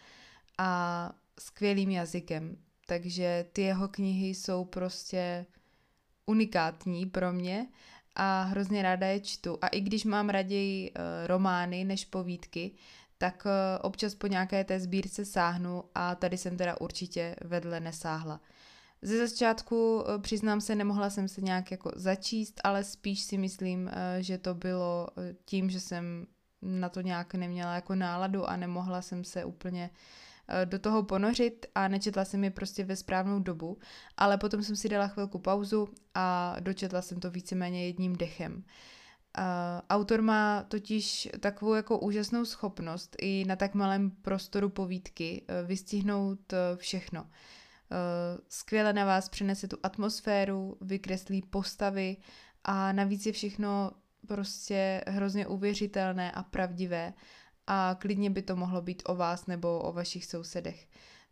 a 0.58 1.12
skvělým 1.40 1.90
jazykem. 1.90 2.56
Takže 2.86 3.46
ty 3.52 3.62
jeho 3.62 3.88
knihy 3.88 4.28
jsou 4.28 4.64
prostě 4.64 5.46
unikátní 6.26 7.06
pro 7.06 7.32
mě 7.32 7.66
a 8.14 8.42
hrozně 8.42 8.82
ráda 8.82 9.06
je 9.06 9.20
čtu. 9.20 9.58
A 9.62 9.68
i 9.68 9.80
když 9.80 10.04
mám 10.04 10.28
raději 10.28 10.90
uh, 10.90 10.96
romány 11.26 11.84
než 11.84 12.04
povídky, 12.04 12.70
tak 13.18 13.46
občas 13.80 14.14
po 14.14 14.26
nějaké 14.26 14.64
té 14.64 14.80
sbírce 14.80 15.24
sáhnu 15.24 15.84
a 15.94 16.14
tady 16.14 16.38
jsem 16.38 16.56
teda 16.56 16.80
určitě 16.80 17.36
vedle 17.44 17.80
nesáhla. 17.80 18.40
Ze 19.02 19.28
začátku, 19.28 19.96
uh, 19.96 20.22
přiznám 20.22 20.60
se, 20.60 20.74
nemohla 20.74 21.10
jsem 21.10 21.28
se 21.28 21.40
nějak 21.40 21.70
jako 21.70 21.90
začíst, 21.94 22.60
ale 22.64 22.84
spíš 22.84 23.22
si 23.22 23.38
myslím, 23.38 23.84
uh, 23.84 23.92
že 24.20 24.38
to 24.38 24.54
bylo 24.54 25.08
tím, 25.44 25.70
že 25.70 25.80
jsem 25.80 26.26
na 26.62 26.88
to 26.88 27.00
nějak 27.00 27.34
neměla 27.34 27.74
jako 27.74 27.94
náladu 27.94 28.50
a 28.50 28.56
nemohla 28.56 29.02
jsem 29.02 29.24
se 29.24 29.44
úplně 29.44 29.90
eh, 30.48 30.66
do 30.66 30.78
toho 30.78 31.02
ponořit 31.02 31.66
a 31.74 31.88
nečetla 31.88 32.24
jsem 32.24 32.44
je 32.44 32.50
prostě 32.50 32.84
ve 32.84 32.96
správnou 32.96 33.38
dobu, 33.38 33.78
ale 34.16 34.38
potom 34.38 34.62
jsem 34.62 34.76
si 34.76 34.88
dala 34.88 35.08
chvilku 35.08 35.38
pauzu 35.38 35.88
a 36.14 36.56
dočetla 36.60 37.02
jsem 37.02 37.20
to 37.20 37.30
víceméně 37.30 37.86
jedním 37.86 38.16
dechem. 38.16 38.64
Autor 39.90 40.22
má 40.22 40.62
totiž 40.62 41.28
takovou 41.40 41.74
jako 41.74 41.98
úžasnou 41.98 42.44
schopnost 42.44 43.16
i 43.20 43.44
na 43.46 43.56
tak 43.56 43.74
malém 43.74 44.10
prostoru 44.10 44.68
povídky 44.68 45.44
vystihnout 45.66 46.54
všechno. 46.76 47.26
Uh, 47.90 48.40
skvěle 48.48 48.92
na 48.92 49.04
vás 49.04 49.28
přinese 49.28 49.68
tu 49.68 49.76
atmosféru, 49.82 50.76
vykreslí 50.80 51.42
postavy 51.42 52.16
a 52.64 52.92
navíc 52.92 53.26
je 53.26 53.32
všechno 53.32 53.90
prostě 54.26 55.04
hrozně 55.06 55.46
uvěřitelné 55.46 56.32
a 56.32 56.42
pravdivé 56.42 57.12
a 57.66 57.96
klidně 57.98 58.30
by 58.30 58.42
to 58.42 58.56
mohlo 58.56 58.82
být 58.82 59.02
o 59.06 59.14
vás 59.14 59.46
nebo 59.46 59.78
o 59.78 59.92
vašich 59.92 60.24
sousedech. 60.24 60.88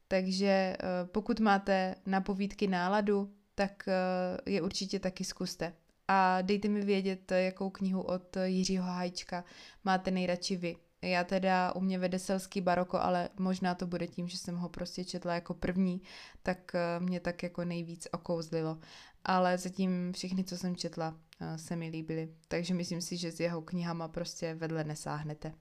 Takže 0.09 0.47
eh, 0.47 0.77
pokud 1.05 1.41
máte 1.41 1.95
na 2.07 2.21
povídky 2.21 2.67
náladu, 2.67 3.35
tak 3.55 3.89
eh, 3.89 4.51
je 4.51 4.63
určitě 4.63 4.99
taky 4.99 5.25
zkuste. 5.25 5.75
A 6.09 6.43
dejte 6.43 6.69
mi 6.69 6.85
vědět, 6.85 7.33
jakou 7.33 7.71
knihu 7.71 8.03
od 8.03 8.37
Jiřího 8.45 8.85
Hajčka 8.85 9.45
máte 9.85 10.11
nejradši 10.11 10.57
vy. 10.57 10.77
Já 11.05 11.25
teda 11.25 11.73
u 11.73 11.81
mě 11.81 11.99
vede 11.99 12.19
selský 12.19 12.61
baroko, 12.61 12.99
ale 12.99 13.29
možná 13.39 13.75
to 13.75 13.87
bude 13.87 14.07
tím, 14.07 14.29
že 14.29 14.39
jsem 14.39 14.57
ho 14.57 14.69
prostě 14.69 15.05
četla 15.05 15.35
jako 15.35 15.55
první, 15.55 16.03
tak 16.43 16.75
eh, 16.75 17.01
mě 17.01 17.21
tak 17.21 17.43
jako 17.43 17.65
nejvíc 17.65 18.09
okouzlilo. 18.13 18.79
Ale 19.25 19.59
zatím 19.59 20.13
všechny, 20.13 20.45
co 20.45 20.59
jsem 20.59 20.77
četla, 20.77 21.19
eh, 21.41 21.59
se 21.59 21.77
mi 21.77 21.89
líbily. 21.89 22.35
Takže 22.49 22.75
myslím 22.75 23.01
si, 23.01 23.17
že 23.17 23.33
s 23.33 23.41
jeho 23.41 23.63
knihama 23.63 24.09
prostě 24.09 24.55
vedle 24.55 24.85
nesáhnete. 24.85 25.53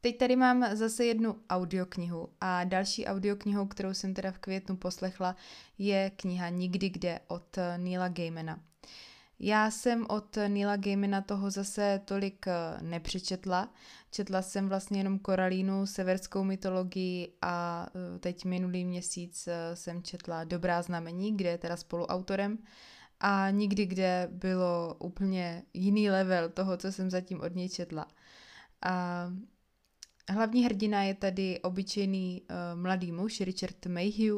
Teď 0.00 0.18
tady 0.18 0.36
mám 0.36 0.76
zase 0.76 1.04
jednu 1.04 1.42
audioknihu 1.50 2.28
a 2.40 2.64
další 2.64 3.06
audioknihou, 3.06 3.66
kterou 3.66 3.94
jsem 3.94 4.14
teda 4.14 4.32
v 4.32 4.38
květnu 4.38 4.76
poslechla, 4.76 5.36
je 5.78 6.10
kniha 6.16 6.48
Nikdy 6.48 6.88
kde 6.88 7.20
od 7.26 7.58
eh, 7.58 7.78
Neila 7.78 8.08
Gaimana. 8.08 8.60
Já 9.40 9.70
jsem 9.70 10.06
od 10.08 10.38
Nila 10.48 10.76
Gaimana 10.76 11.20
toho 11.20 11.50
zase 11.50 12.00
tolik 12.04 12.46
eh, 12.46 12.52
nepřečetla. 12.82 13.72
Četla 14.10 14.42
jsem 14.42 14.68
vlastně 14.68 15.00
jenom 15.00 15.18
Koralínu, 15.18 15.86
severskou 15.86 16.44
mytologii 16.44 17.32
a 17.42 17.86
eh, 17.94 18.18
teď 18.18 18.44
minulý 18.44 18.84
měsíc 18.84 19.48
eh, 19.48 19.76
jsem 19.76 20.02
četla 20.02 20.44
Dobrá 20.44 20.82
znamení, 20.82 21.36
kde 21.36 21.50
je 21.50 21.58
teda 21.58 21.76
spoluautorem 21.76 22.58
a 23.20 23.50
nikdy, 23.50 23.86
kde 23.86 24.28
bylo 24.32 24.96
úplně 24.98 25.62
jiný 25.74 26.10
level 26.10 26.48
toho, 26.48 26.76
co 26.76 26.92
jsem 26.92 27.10
zatím 27.10 27.40
od 27.40 27.54
něj 27.54 27.68
četla. 27.68 28.06
A 28.82 29.26
Hlavní 30.30 30.64
hrdina 30.64 31.02
je 31.02 31.14
tady 31.14 31.60
obyčejný 31.60 32.42
uh, 32.42 32.80
mladý 32.80 33.12
muž, 33.12 33.40
Richard 33.40 33.86
Mayhew, 33.86 34.36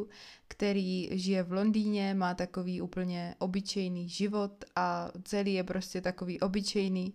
který 0.49 1.09
žije 1.13 1.43
v 1.43 1.53
Londýně, 1.53 2.15
má 2.15 2.35
takový 2.35 2.81
úplně 2.81 3.35
obyčejný 3.39 4.09
život 4.09 4.65
a 4.77 5.11
celý 5.25 5.55
je 5.55 5.65
prostě 5.65 6.01
takový 6.01 6.41
obyčejný. 6.41 7.15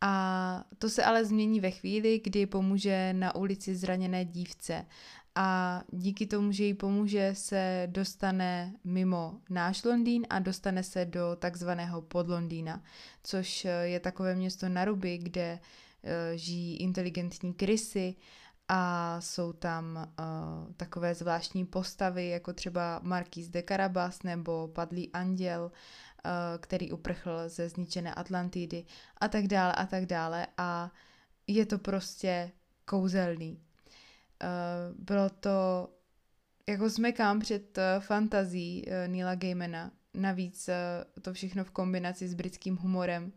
A 0.00 0.64
to 0.78 0.88
se 0.90 1.04
ale 1.04 1.24
změní 1.24 1.60
ve 1.60 1.70
chvíli, 1.70 2.20
kdy 2.24 2.46
pomůže 2.46 3.12
na 3.12 3.34
ulici 3.34 3.76
zraněné 3.76 4.24
dívce. 4.24 4.86
A 5.34 5.82
díky 5.92 6.26
tomu, 6.26 6.52
že 6.52 6.64
jí 6.64 6.74
pomůže, 6.74 7.30
se 7.32 7.88
dostane 7.90 8.74
mimo 8.84 9.40
náš 9.50 9.84
Londýn 9.84 10.26
a 10.30 10.38
dostane 10.38 10.82
se 10.82 11.04
do 11.04 11.36
takzvaného 11.38 12.02
podlondýna, 12.02 12.82
což 13.24 13.66
je 13.82 14.00
takové 14.00 14.34
město 14.34 14.68
na 14.68 14.84
ruby, 14.84 15.18
kde 15.18 15.52
uh, 15.52 15.58
Eh, 15.62 15.87
žijí 16.34 16.76
inteligentní 16.76 17.54
krysy 17.54 18.14
a 18.68 19.16
jsou 19.20 19.52
tam 19.52 19.96
uh, 20.18 20.72
takové 20.76 21.14
zvláštní 21.14 21.66
postavy, 21.66 22.28
jako 22.28 22.52
třeba 22.52 23.00
Marquis 23.02 23.48
de 23.48 23.62
Carabas 23.62 24.22
nebo 24.22 24.68
Padlý 24.68 25.12
anděl, 25.12 25.62
uh, 25.62 26.30
který 26.60 26.92
uprchl 26.92 27.48
ze 27.48 27.68
zničené 27.68 28.14
Atlantidy 28.14 28.84
a 29.20 29.28
tak 29.28 29.46
dále 29.46 29.72
a 29.72 29.86
tak 29.86 30.06
dále 30.06 30.46
a 30.58 30.92
je 31.46 31.66
to 31.66 31.78
prostě 31.78 32.52
kouzelný. 32.84 33.52
Uh, 33.52 35.04
bylo 35.04 35.30
to 35.30 35.88
jako 36.68 36.88
zmekám 36.88 37.40
před 37.40 37.78
uh, 37.78 38.02
fantazí 38.02 38.84
uh, 38.86 39.12
Neila 39.12 39.34
Gaimana, 39.34 39.90
navíc 40.14 40.68
uh, 40.68 41.22
to 41.22 41.32
všechno 41.32 41.64
v 41.64 41.70
kombinaci 41.70 42.28
s 42.28 42.34
britským 42.34 42.76
humorem 42.76 43.24
uh, 43.24 43.30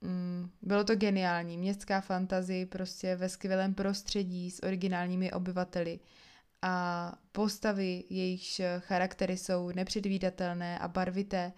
Mm, 0.00 0.50
bylo 0.62 0.84
to 0.84 0.96
geniální, 0.96 1.58
městská 1.58 2.00
fantazie 2.00 2.66
prostě 2.66 3.16
ve 3.16 3.28
skvělém 3.28 3.74
prostředí 3.74 4.50
s 4.50 4.62
originálními 4.62 5.32
obyvateli. 5.32 6.00
A 6.62 7.14
postavy, 7.32 8.04
jejichž 8.10 8.60
charaktery 8.78 9.36
jsou 9.36 9.70
nepředvídatelné 9.70 10.78
a 10.78 10.88
barvité. 10.88 11.52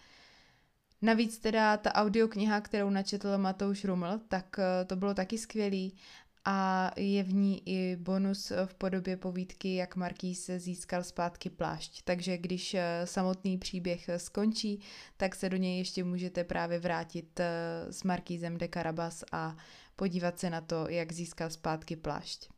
Navíc 1.03 1.39
teda 1.39 1.77
ta 1.77 1.95
audiokniha, 1.95 2.61
kterou 2.61 2.91
načetl 2.91 3.39
Matouš 3.39 3.85
Ruml, 3.85 4.21
tak 4.29 4.59
eh, 4.59 4.85
to 4.85 4.97
bylo 4.97 5.15
taky 5.15 5.39
skvělý 5.39 5.97
a 6.45 6.91
je 6.97 7.23
v 7.23 7.35
ní 7.35 7.63
i 7.69 7.97
bonus 7.97 8.53
v 8.67 8.75
podobě 8.75 9.17
povídky, 9.17 9.75
jak 9.75 9.97
Markýz 9.97 10.51
získal 10.57 11.05
zpátky 11.05 11.51
plášť. 11.51 12.03
Takže 12.05 12.39
když 12.39 12.75
eh, 12.75 13.01
samotný 13.05 13.59
příběh 13.59 14.11
skončí, 14.17 14.81
tak 15.17 15.35
se 15.35 15.49
do 15.49 15.57
něj 15.57 15.79
ještě 15.79 16.05
můžete 16.05 16.45
právě 16.45 16.79
vrátit 16.79 17.41
eh, 17.41 17.47
s 17.91 18.03
Markýzem 18.03 18.59
de 18.59 18.69
Carabas 18.69 19.25
a 19.33 19.57
podívat 19.97 20.39
se 20.39 20.51
na 20.51 20.61
to, 20.61 20.89
jak 20.89 21.13
získal 21.13 21.51
zpátky 21.51 21.97
plášť. 21.97 22.49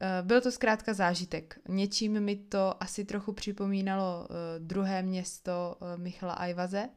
Eh, 0.00 0.22
byl 0.22 0.40
to 0.40 0.52
zkrátka 0.52 0.94
zážitek. 0.94 1.58
Něčím 1.68 2.20
mi 2.20 2.36
to 2.36 2.82
asi 2.82 3.04
trochu 3.04 3.32
připomínalo 3.32 4.28
druhé 4.58 5.02
město 5.02 5.76
Michala 5.96 6.32
Ajvaze, 6.32 6.88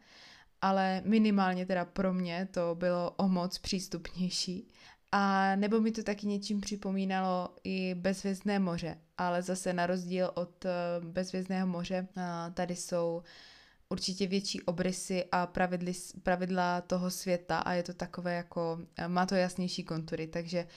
ale 0.62 1.02
minimálně 1.06 1.66
teda 1.66 1.86
pro 1.86 2.14
mě 2.14 2.48
to 2.52 2.76
bylo 2.76 3.12
o 3.12 3.28
moc 3.28 3.58
přístupnější. 3.58 4.68
A 5.16 5.56
nebo 5.56 5.82
mi 5.82 5.92
to 5.92 6.04
taky 6.04 6.28
něčím 6.28 6.62
připomínalo 6.62 7.50
i 7.64 7.96
bezvězdné 7.96 8.60
moře, 8.60 8.98
ale 9.18 9.42
zase 9.42 9.74
na 9.74 9.88
rozdíl 9.88 10.32
od 10.34 10.66
eh, 10.66 10.70
bezvězdného 11.00 11.68
moře 11.68 12.08
eh, 12.18 12.22
tady 12.54 12.76
jsou 12.76 13.24
určitě 13.90 14.28
větší 14.28 14.62
obrysy 14.62 15.26
a 15.32 15.48
pravidly, 15.48 15.94
pravidla 16.24 16.82
toho 16.82 17.12
světa 17.12 17.60
a 17.60 17.74
je 17.74 17.84
to 17.84 17.94
takové 17.94 18.36
jako, 18.36 18.80
eh, 18.98 19.08
má 19.08 19.26
to 19.26 19.36
jasnější 19.36 19.84
kontury, 19.84 20.28
takže 20.28 20.68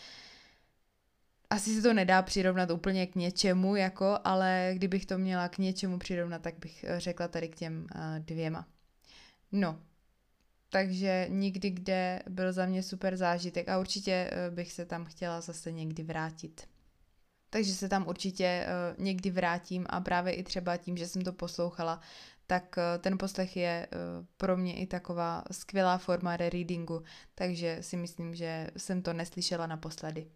asi 1.51 1.75
se 1.75 1.83
to 1.83 1.93
nedá 1.93 2.23
přirovnat 2.23 2.71
úplně 2.71 3.07
k 3.07 3.15
něčemu, 3.15 3.77
jako, 3.77 4.19
ale 4.25 4.73
kdybych 4.75 5.07
to 5.07 5.19
měla 5.19 5.49
k 5.49 5.59
něčemu 5.59 5.99
přirovnat, 5.99 6.43
tak 6.43 6.55
bych 6.59 6.85
řekla 6.97 7.29
tady 7.29 7.49
k 7.49 7.57
těm 7.57 7.87
dvěma. 8.19 8.67
No, 9.53 9.81
takže 10.69 11.27
nikdy, 11.29 11.71
kde 11.71 12.23
byl 12.29 12.53
za 12.53 12.67
mě 12.67 12.83
super 12.83 13.17
zážitek 13.17 13.69
a 13.69 13.79
určitě 13.79 14.31
eh, 14.33 14.51
bych 14.51 14.73
se 14.73 14.87
tam 14.87 15.05
chtěla 15.05 15.41
zase 15.41 15.73
někdy 15.73 16.03
vrátit. 16.03 16.69
Takže 17.51 17.75
se 17.75 17.89
tam 17.89 18.09
určitě 18.09 18.45
eh, 18.45 18.67
někdy 18.99 19.31
vrátím 19.31 19.87
a 19.89 20.01
právě 20.01 20.35
i 20.35 20.43
třeba 20.43 20.77
tím, 20.77 20.97
že 20.97 21.09
jsem 21.09 21.23
to 21.23 21.33
poslouchala, 21.33 22.01
tak 22.47 22.79
eh, 22.79 22.99
ten 22.99 23.19
poslech 23.19 23.57
je 23.57 23.89
pro 24.37 24.57
mě 24.57 24.75
i 24.75 24.87
taková 24.87 25.45
skvělá 25.53 25.99
forma 25.99 26.37
rereadingu, 26.37 27.03
takže 27.35 27.79
si 27.81 27.97
myslím, 27.97 28.35
že 28.35 28.71
jsem 28.77 29.03
to 29.03 29.13
neslyšela 29.13 29.67
naposledy. 29.67 30.31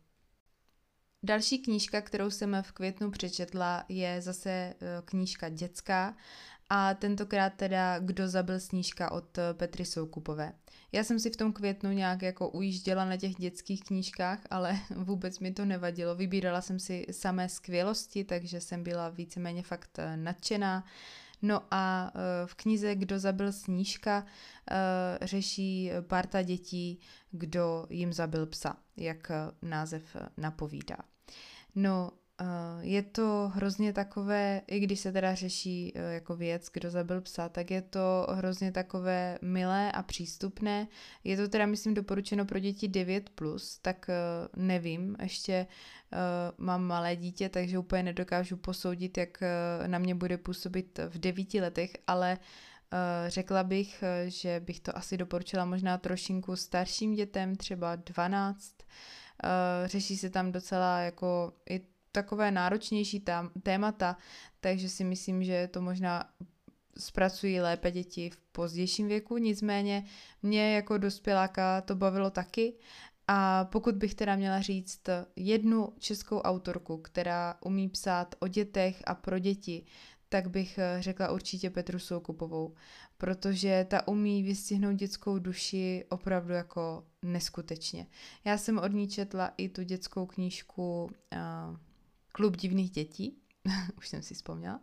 Další 1.22 1.58
knížka, 1.58 2.00
kterou 2.00 2.30
jsem 2.30 2.56
v 2.62 2.72
květnu 2.72 3.10
přečetla, 3.10 3.84
je 3.88 4.20
zase 4.20 4.74
knížka 5.04 5.48
dětská 5.48 6.16
a 6.70 6.94
tentokrát 6.94 7.52
teda 7.56 7.98
Kdo 7.98 8.28
zabil 8.28 8.60
snížka 8.60 9.12
od 9.12 9.38
eh, 9.38 9.54
Petry 9.54 9.84
Soukupové. 9.84 10.52
Já 10.92 11.04
jsem 11.04 11.18
si 11.18 11.30
v 11.30 11.36
tom 11.36 11.52
květnu 11.52 11.92
nějak 11.92 12.22
jako 12.22 12.48
ujížděla 12.48 13.04
na 13.04 13.16
těch 13.16 13.34
dětských 13.34 13.84
knížkách, 13.84 14.38
ale 14.50 14.78
vůbec 14.96 15.38
mi 15.38 15.52
to 15.52 15.64
nevadilo. 15.64 16.14
Vybírala 16.14 16.60
jsem 16.60 16.78
si 16.78 17.06
samé 17.10 17.48
skvělosti, 17.48 18.24
takže 18.24 18.60
jsem 18.60 18.82
byla 18.82 19.08
víceméně 19.08 19.62
fakt 19.62 19.98
eh, 19.98 20.16
nadšená. 20.16 20.84
No 21.42 21.62
a 21.70 22.12
eh, 22.14 22.46
v 22.46 22.54
knize 22.54 22.94
Kdo 22.94 23.18
zabil 23.18 23.52
snížka 23.52 24.24
řeší 25.22 25.90
parta 26.00 26.42
dětí, 26.42 27.00
kdo 27.30 27.86
jim 27.90 28.12
zabil 28.12 28.46
psa, 28.46 28.76
jak 28.96 29.30
název 29.62 30.16
napovídá. 30.36 30.96
No, 31.74 32.10
je 32.80 33.02
to 33.02 33.50
hrozně 33.54 33.92
takové, 33.92 34.60
i 34.66 34.80
když 34.80 35.00
se 35.00 35.12
teda 35.12 35.34
řeší 35.34 35.92
eh, 35.94 36.14
jako 36.14 36.36
věc, 36.36 36.68
kdo 36.72 36.90
zabil 36.90 37.20
psa, 37.20 37.48
tak 37.48 37.70
je 37.70 37.82
to 37.82 38.26
hrozně 38.30 38.72
takové 38.72 39.38
milé 39.42 39.92
a 39.92 40.02
přístupné. 40.02 40.88
Je 41.24 41.36
to 41.36 41.48
teda, 41.48 41.66
myslím, 41.66 41.94
doporučeno 41.94 42.44
pro 42.44 42.58
děti 42.58 42.88
9+, 42.88 43.22
plus, 43.34 43.78
tak 43.78 44.06
eh, 44.08 44.14
nevím, 44.56 45.16
ještě 45.22 45.66
mám 46.58 46.84
malé 46.84 47.16
dítě, 47.16 47.48
takže 47.48 47.78
úplně 47.78 48.02
nedokážu 48.02 48.56
posoudit, 48.56 49.18
jak 49.18 49.42
na 49.86 49.98
mě 49.98 50.14
bude 50.14 50.38
působit 50.38 51.00
v 51.08 51.18
devíti 51.18 51.60
letech, 51.60 51.90
ale 52.06 52.38
řekla 53.26 53.64
bych, 53.64 54.04
že 54.26 54.60
bych 54.60 54.80
to 54.80 54.96
asi 54.96 55.16
doporučila 55.16 55.64
možná 55.64 55.98
trošinku 55.98 56.56
starším 56.56 57.14
dětem, 57.14 57.56
třeba 57.56 57.96
12. 57.96 58.74
Řeší 59.84 60.16
se 60.16 60.30
tam 60.30 60.52
docela 60.52 60.98
jako 60.98 61.52
i 61.70 61.80
takové 62.12 62.50
náročnější 62.50 63.20
tam, 63.20 63.50
témata, 63.62 64.16
takže 64.60 64.88
si 64.88 65.04
myslím, 65.04 65.44
že 65.44 65.68
to 65.72 65.80
možná 65.82 66.30
zpracují 66.98 67.60
lépe 67.60 67.90
děti 67.90 68.30
v 68.30 68.36
pozdějším 68.36 69.08
věku, 69.08 69.38
nicméně 69.38 70.04
mě 70.42 70.74
jako 70.74 70.98
dospěláka 70.98 71.80
to 71.80 71.94
bavilo 71.94 72.30
taky 72.30 72.74
a 73.28 73.64
pokud 73.64 73.94
bych 73.94 74.14
teda 74.14 74.36
měla 74.36 74.60
říct 74.60 75.00
jednu 75.36 75.92
českou 75.98 76.38
autorku, 76.38 76.98
která 76.98 77.54
umí 77.64 77.88
psát 77.88 78.34
o 78.38 78.48
dětech 78.48 79.02
a 79.06 79.14
pro 79.14 79.38
děti, 79.38 79.84
tak 80.28 80.50
bych 80.50 80.78
řekla 80.98 81.30
určitě 81.30 81.70
Petru 81.70 81.98
Soukupovou, 81.98 82.74
protože 83.18 83.86
ta 83.90 84.08
umí 84.08 84.42
vystihnout 84.42 84.96
dětskou 84.96 85.38
duši 85.38 86.04
opravdu 86.08 86.52
jako 86.52 87.04
neskutečně. 87.22 88.06
Já 88.44 88.58
jsem 88.58 88.78
od 88.78 88.92
ní 88.92 89.08
četla 89.08 89.52
i 89.56 89.68
tu 89.68 89.82
dětskou 89.82 90.26
knížku 90.26 91.04
uh, 91.04 91.76
Klub 92.32 92.56
divných 92.56 92.90
dětí, 92.90 93.36
už 93.98 94.08
jsem 94.08 94.22
si 94.22 94.34
vzpomněla. 94.34 94.80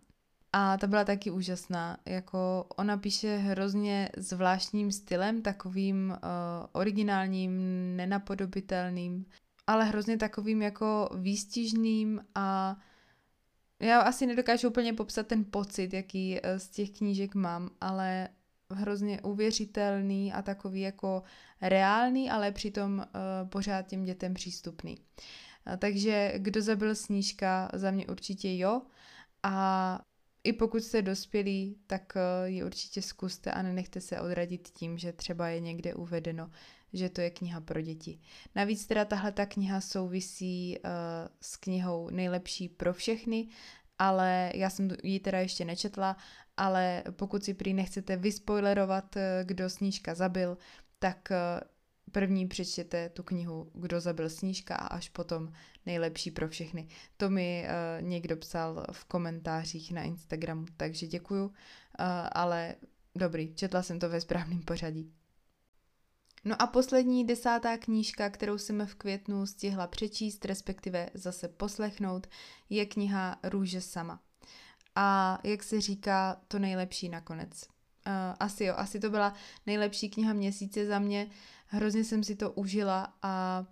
A 0.53 0.77
ta 0.77 0.88
byla 0.88 1.03
taky 1.03 1.31
úžasná. 1.31 1.97
Jako 2.05 2.65
ona 2.77 2.97
píše 2.97 3.38
hrozně 3.38 4.10
zvláštním 4.17 4.91
stylem, 4.91 5.41
takovým 5.41 6.10
uh, 6.10 6.17
originálním, 6.71 7.62
nenapodobitelným, 7.95 9.25
ale 9.67 9.86
hrozně 9.86 10.17
takovým 10.17 10.62
jako 10.62 11.10
výstižným 11.15 12.21
a 12.36 12.77
já 13.79 14.01
asi 14.01 14.25
nedokážu 14.25 14.69
úplně 14.69 14.93
popsat 14.93 15.27
ten 15.27 15.45
pocit, 15.45 15.93
jaký 15.93 16.33
uh, 16.33 16.57
z 16.57 16.69
těch 16.69 16.89
knížek 16.89 17.36
mám, 17.36 17.69
ale 17.81 18.29
hrozně 18.69 19.21
uvěřitelný 19.21 20.33
a 20.33 20.41
takový 20.41 20.81
jako 20.81 21.23
reálný, 21.62 22.29
ale 22.29 22.51
přitom 22.51 22.97
uh, 22.97 23.49
pořád 23.49 23.81
těm 23.81 24.03
dětem 24.03 24.33
přístupný. 24.33 24.97
Takže 25.77 26.34
kdo 26.38 26.62
zabil 26.62 26.95
snížka, 26.95 27.69
za 27.73 27.91
mě 27.91 28.08
určitě 28.08 28.58
jo. 28.58 28.82
A 29.43 29.99
i 30.43 30.53
pokud 30.53 30.84
jste 30.84 31.01
dospělí, 31.01 31.77
tak 31.88 32.13
eh, 32.17 32.49
ji 32.49 32.63
určitě 32.63 33.01
zkuste 33.01 33.51
a 33.51 33.62
nenechte 33.62 34.01
se 34.01 34.21
odradit 34.21 34.67
tím, 34.67 34.97
že 34.97 35.13
třeba 35.13 35.47
je 35.47 35.60
někde 35.60 35.93
uvedeno, 35.93 36.51
že 36.93 37.10
to 37.10 37.21
je 37.21 37.30
kniha 37.30 37.62
pro 37.62 37.82
děti. 37.82 38.19
Navíc 38.56 38.86
teda 38.86 39.06
tahle 39.06 39.32
ta 39.32 39.45
kniha 39.45 39.82
souvisí 39.82 40.77
uh, 40.77 40.91
s 41.41 41.58
knihou 41.58 42.10
Nejlepší 42.10 42.69
pro 42.69 42.93
všechny, 42.93 43.47
ale 43.99 44.51
já 44.56 44.69
jsem 44.69 44.89
ji 45.03 45.19
teda 45.19 45.39
ještě 45.39 45.65
nečetla, 45.65 46.17
ale 46.58 47.03
pokud 47.12 47.43
si 47.43 47.53
prý 47.53 47.73
nechcete 47.73 48.17
vyspoilerovat, 48.17 49.17
eh, 49.17 49.43
kdo 49.45 49.69
snížka 49.69 50.15
zabil, 50.15 50.58
tak 50.99 51.30
první 52.12 52.48
přečtěte 52.48 53.10
tu 53.10 53.24
knihu 53.24 53.72
Kdo 53.74 54.02
zabil 54.02 54.30
snížka 54.30 54.76
a 54.76 54.88
až 54.88 55.10
potom 55.10 55.52
nejlepší 55.86 56.32
pro 56.32 56.48
všechny. 56.48 56.88
To 57.17 57.30
mi 57.30 57.65
uh, 57.67 58.08
někdo 58.08 58.38
psal 58.38 58.86
v 58.91 59.06
komentářích 59.06 59.91
na 59.91 60.02
Instagramu, 60.02 60.65
takže 60.78 61.08
děkuju, 61.08 61.46
uh, 61.46 61.54
ale 62.32 62.76
dobrý, 63.15 63.56
četla 63.56 63.84
jsem 63.84 64.00
to 64.00 64.10
ve 64.10 64.22
správném 64.22 64.62
pořadí. 64.62 65.13
No 66.43 66.62
a 66.62 66.67
poslední 66.67 67.26
desátá 67.26 67.78
knížka, 67.78 68.30
kterou 68.30 68.58
jsem 68.58 68.86
v 68.86 68.96
květnu 68.96 69.46
stihla 69.46 69.88
přečíst, 69.88 70.46
respektive 70.46 71.10
zase 71.13 71.48
poslechnout, 71.48 72.28
je 72.70 72.86
kniha 72.86 73.39
Růže 73.43 73.82
sama. 73.82 74.22
A 74.96 75.39
jak 75.43 75.63
se 75.63 75.82
říká, 75.82 76.41
to 76.48 76.60
nejlepší 76.60 77.10
nakonec. 77.10 77.76
Uh, 78.08 78.13
asi 78.39 78.63
jo, 78.63 78.74
asi 78.78 79.00
to 79.00 79.10
byla 79.10 79.34
nejlepší 79.65 80.10
kniha 80.10 80.34
měsíce 80.34 80.86
za 80.86 81.00
mě. 81.00 81.28
Hrozně 81.67 82.04
jsem 82.04 82.24
si 82.24 82.36
to 82.36 82.52
užila 82.52 83.13
a 83.22 83.65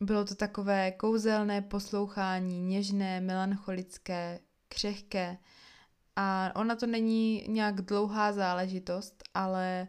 bylo 0.00 0.24
to 0.24 0.34
takové 0.34 0.92
kouzelné 0.92 1.62
poslouchání, 1.62 2.62
něžné, 2.62 3.20
melancholické, 3.20 4.38
křehké. 4.68 5.38
A 6.16 6.52
ona 6.54 6.76
to 6.76 6.86
není 6.86 7.44
nějak 7.48 7.82
dlouhá 7.82 8.32
záležitost, 8.32 9.22
ale 9.34 9.88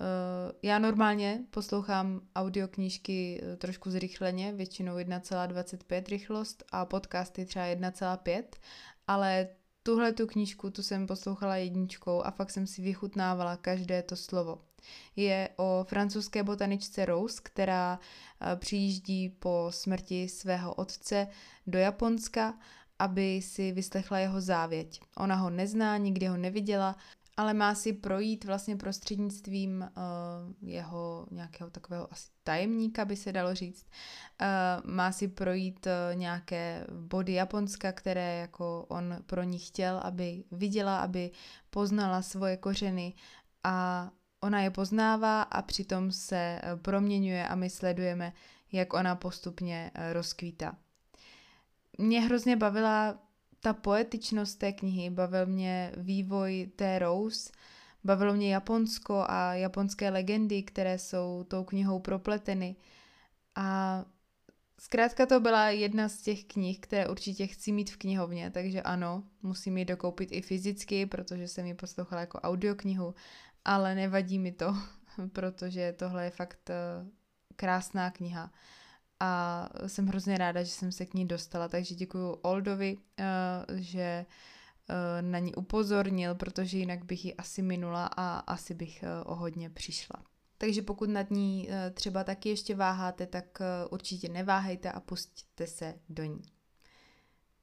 uh, 0.00 0.52
já 0.62 0.78
normálně 0.78 1.40
poslouchám 1.50 2.20
audioknížky 2.36 3.40
eh, 3.42 3.56
trošku 3.56 3.90
zrychleně, 3.90 4.52
většinou 4.52 4.96
1,25 4.96 6.08
rychlost 6.08 6.64
a 6.72 6.84
podcasty 6.84 7.44
třeba 7.44 7.64
1,5, 7.64 8.44
ale 9.06 9.48
tuhle 9.86 10.12
tu 10.12 10.26
knížku 10.26 10.70
tu 10.70 10.82
jsem 10.82 11.06
poslouchala 11.06 11.56
jedničkou 11.56 12.22
a 12.22 12.30
fakt 12.30 12.50
jsem 12.50 12.66
si 12.66 12.82
vychutnávala 12.82 13.56
každé 13.56 14.02
to 14.02 14.16
slovo 14.16 14.58
je 15.16 15.48
o 15.56 15.84
francouzské 15.88 16.42
botaničce 16.42 17.04
Rose, 17.04 17.40
která 17.42 17.98
eh, 18.40 18.56
přijíždí 18.56 19.28
po 19.28 19.66
smrti 19.70 20.28
svého 20.28 20.74
otce 20.74 21.28
do 21.66 21.78
Japonska 21.78 22.54
aby 22.98 23.42
si 23.42 23.72
vyslechla 23.72 24.18
jeho 24.18 24.40
závěť. 24.40 25.00
Ona 25.16 25.34
ho 25.34 25.50
nezná, 25.50 25.96
nikdy 25.96 26.26
ho 26.26 26.36
neviděla, 26.36 26.96
ale 27.36 27.54
má 27.54 27.74
si 27.74 27.92
projít 27.92 28.44
vlastně 28.44 28.76
prostřednictvím 28.76 29.90
uh, 29.96 30.68
jeho 30.68 31.26
nějakého 31.30 31.70
takového 31.70 32.12
asi 32.12 32.28
tajemníka, 32.44 33.04
by 33.04 33.16
se 33.16 33.32
dalo 33.32 33.54
říct. 33.54 33.86
Uh, 34.40 34.90
má 34.90 35.12
si 35.12 35.28
projít 35.28 35.86
uh, 35.86 36.18
nějaké 36.18 36.86
body 36.90 37.32
Japonska, 37.32 37.92
které 37.92 38.36
jako 38.38 38.86
on 38.88 39.16
pro 39.26 39.42
ní 39.42 39.58
chtěl, 39.58 39.98
aby 39.98 40.44
viděla, 40.50 40.98
aby 40.98 41.30
poznala 41.70 42.22
svoje 42.22 42.56
kořeny 42.56 43.14
a 43.64 44.10
ona 44.40 44.60
je 44.60 44.70
poznává 44.70 45.42
a 45.42 45.62
přitom 45.62 46.12
se 46.12 46.60
proměňuje 46.82 47.48
a 47.48 47.54
my 47.54 47.70
sledujeme, 47.70 48.32
jak 48.72 48.94
ona 48.94 49.14
postupně 49.14 49.90
rozkvítá. 50.12 50.76
Mě 51.98 52.20
hrozně 52.20 52.56
bavila 52.56 53.18
ta 53.66 53.72
poetičnost 53.72 54.58
té 54.58 54.72
knihy, 54.72 55.10
bavil 55.10 55.46
mě 55.46 55.92
vývoj 55.96 56.70
té 56.76 56.98
Rose, 56.98 57.50
bavilo 58.04 58.34
mě 58.34 58.54
Japonsko 58.54 59.24
a 59.28 59.54
japonské 59.54 60.10
legendy, 60.10 60.62
které 60.62 60.98
jsou 60.98 61.44
tou 61.48 61.64
knihou 61.64 61.98
propleteny. 61.98 62.76
A 63.54 64.04
zkrátka 64.80 65.26
to 65.26 65.40
byla 65.40 65.68
jedna 65.70 66.08
z 66.08 66.22
těch 66.22 66.44
knih, 66.44 66.80
které 66.80 67.08
určitě 67.08 67.46
chci 67.46 67.72
mít 67.72 67.90
v 67.90 67.96
knihovně, 67.96 68.50
takže 68.50 68.82
ano, 68.82 69.22
musím 69.42 69.78
ji 69.78 69.84
dokoupit 69.84 70.28
i 70.32 70.42
fyzicky, 70.42 71.06
protože 71.06 71.48
jsem 71.48 71.66
ji 71.66 71.74
poslouchala 71.74 72.20
jako 72.20 72.38
audioknihu, 72.40 73.14
ale 73.64 73.94
nevadí 73.94 74.38
mi 74.38 74.52
to, 74.52 74.74
protože 75.32 75.92
tohle 75.92 76.24
je 76.24 76.30
fakt 76.30 76.70
eh, 76.70 76.74
krásná 77.56 78.10
kniha 78.10 78.52
a 79.20 79.68
jsem 79.86 80.06
hrozně 80.06 80.38
ráda, 80.38 80.62
že 80.62 80.70
jsem 80.70 80.92
se 80.92 81.06
k 81.06 81.14
ní 81.14 81.26
dostala, 81.28 81.68
takže 81.68 81.94
děkuji 81.94 82.32
Oldovi, 82.42 82.96
uh, 82.96 83.76
že 83.76 84.26
uh, 84.90 85.30
na 85.30 85.38
ní 85.38 85.54
upozornil, 85.54 86.34
protože 86.34 86.78
jinak 86.78 87.04
bych 87.04 87.24
ji 87.24 87.34
asi 87.34 87.62
minula 87.62 88.06
a 88.06 88.38
asi 88.38 88.74
bych 88.74 89.04
uh, 89.24 89.32
o 89.32 89.34
hodně 89.34 89.70
přišla. 89.70 90.22
Takže 90.58 90.82
pokud 90.82 91.10
nad 91.10 91.30
ní 91.30 91.68
třeba 91.94 92.24
taky 92.24 92.48
ještě 92.48 92.74
váháte, 92.74 93.26
tak 93.26 93.58
určitě 93.90 94.28
neváhejte 94.28 94.92
a 94.92 95.00
pustíte 95.00 95.66
se 95.66 95.94
do 96.08 96.24
ní. 96.24 96.42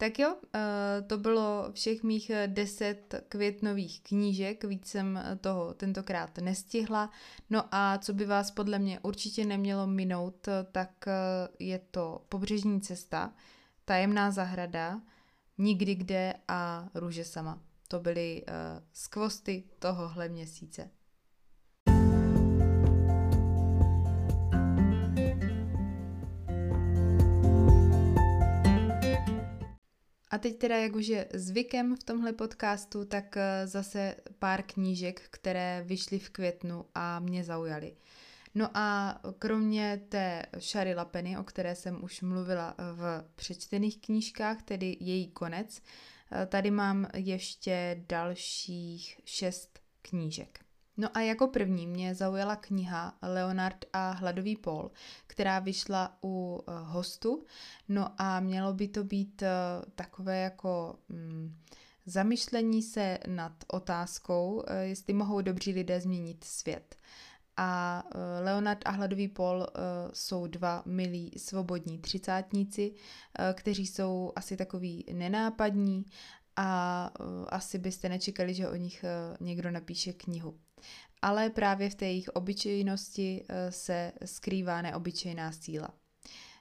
Tak 0.04 0.20
jo, 0.20 0.36
eh, 0.56 1.02
to 1.02 1.18
bylo 1.18 1.70
všech 1.74 2.04
mých 2.04 2.30
eh, 2.30 2.48
deset 2.48 3.16
květnových 3.30 4.02
knížek, 4.02 4.63
víc 4.63 4.88
jsem 4.88 5.18
eh, 5.18 5.36
toho 5.36 5.74
tentokrát 5.74 6.38
nestihla. 6.38 7.12
No 7.50 7.63
a 7.72 7.98
co 7.98 8.13
by 8.13 8.26
vás 8.26 8.52
podle 8.52 8.80
mě 8.80 9.00
určitě 9.00 9.46
nemělo 9.46 9.88
minout, 9.88 10.48
tak 10.72 11.06
je 11.60 11.80
to 11.80 12.26
Pobřežní 12.30 12.82
cesta, 12.82 13.34
Tajemná 13.86 14.32
zahrada, 14.32 15.02
Nikdy 15.58 15.96
kde 15.96 16.34
a 16.48 16.89
Růže 16.96 17.24
sama. 17.24 17.62
To 17.88 18.00
byly 18.00 18.46
skvosty 18.94 19.63
tohohle 19.80 20.30
měsíce. 20.30 20.89
A 30.34 30.38
teď 30.38 30.58
teda, 30.58 30.78
jak 30.78 30.96
už 30.96 31.08
je 31.08 31.28
zvykem 31.34 31.96
v 31.96 32.04
tomhle 32.04 32.34
podcastu, 32.34 33.06
tak 33.06 33.38
eh, 33.38 33.67
zase 33.67 34.15
pár 34.39 34.63
knížek, 34.63 35.22
které 35.30 35.84
vyšly 35.86 36.19
v 36.19 36.30
květnu 36.30 36.86
a 36.96 37.19
mě 37.19 37.43
zaujaly. 37.43 37.96
No 38.56 38.69
a 38.74 39.19
kromě 39.39 40.02
té 40.10 40.46
Shary 40.60 40.96
Lapeny, 40.96 41.38
o 41.38 41.43
které 41.43 41.76
jsem 41.76 42.04
už 42.04 42.22
mluvila 42.22 42.76
v 42.78 43.26
přečtených 43.36 44.02
knížkách, 44.02 44.62
tedy 44.63 44.98
její 45.00 45.28
konec, 45.28 45.82
eh, 46.32 46.46
tady 46.46 46.72
mám 46.72 47.08
ještě 47.15 48.04
dalších 48.10 49.22
šest 49.26 49.80
knížek. 50.02 50.62
No 50.97 51.08
a 51.13 51.19
jako 51.19 51.47
první 51.47 51.88
mě 51.88 52.15
zaujala 52.15 52.56
kniha 52.56 53.17
Leonard 53.21 53.86
a 53.93 54.12
hladový 54.12 54.56
pol, 54.56 54.91
která 55.27 55.60
vyšla 55.60 56.17
u 56.23 56.63
uh, 56.67 56.73
hostu. 56.88 57.45
No 57.89 58.10
a 58.17 58.39
mělo 58.39 58.73
by 58.73 58.88
to 58.88 59.03
být 59.03 59.41
uh, 59.41 59.47
takové 59.95 60.41
jako 60.41 60.95
um, 61.10 61.58
zamyšlení 62.06 62.82
se 62.82 63.19
nad 63.27 63.51
otázkou, 63.67 64.53
uh, 64.53 64.63
jestli 64.82 65.13
mohou 65.13 65.41
dobří 65.41 65.73
lidé 65.73 66.01
změnit 66.01 66.43
svět. 66.43 66.95
A 67.58 68.03
Leonard 68.43 68.79
a 68.86 68.89
Hladový 68.89 69.27
pol 69.27 69.67
jsou 70.13 70.47
dva 70.47 70.84
milí 70.86 71.32
svobodní 71.38 71.99
třicátníci, 71.99 72.93
kteří 73.53 73.88
jsou 73.88 74.34
asi 74.36 74.58
takový 74.58 75.06
nenápadní 75.13 76.06
a 76.56 77.10
asi 77.50 77.78
byste 77.78 78.10
nečekali, 78.10 78.54
že 78.54 78.70
o 78.70 78.76
nich 78.76 79.06
někdo 79.39 79.72
napíše 79.72 80.13
knihu 80.13 80.60
ale 81.24 81.50
právě 81.50 81.89
v 81.89 81.96
té 81.96 82.06
jejich 82.06 82.30
obyčejnosti 82.30 83.46
eh, 83.50 83.72
se 83.72 84.12
skrývá 84.26 84.82
neobyčejná 84.82 85.52
síla. 85.52 85.89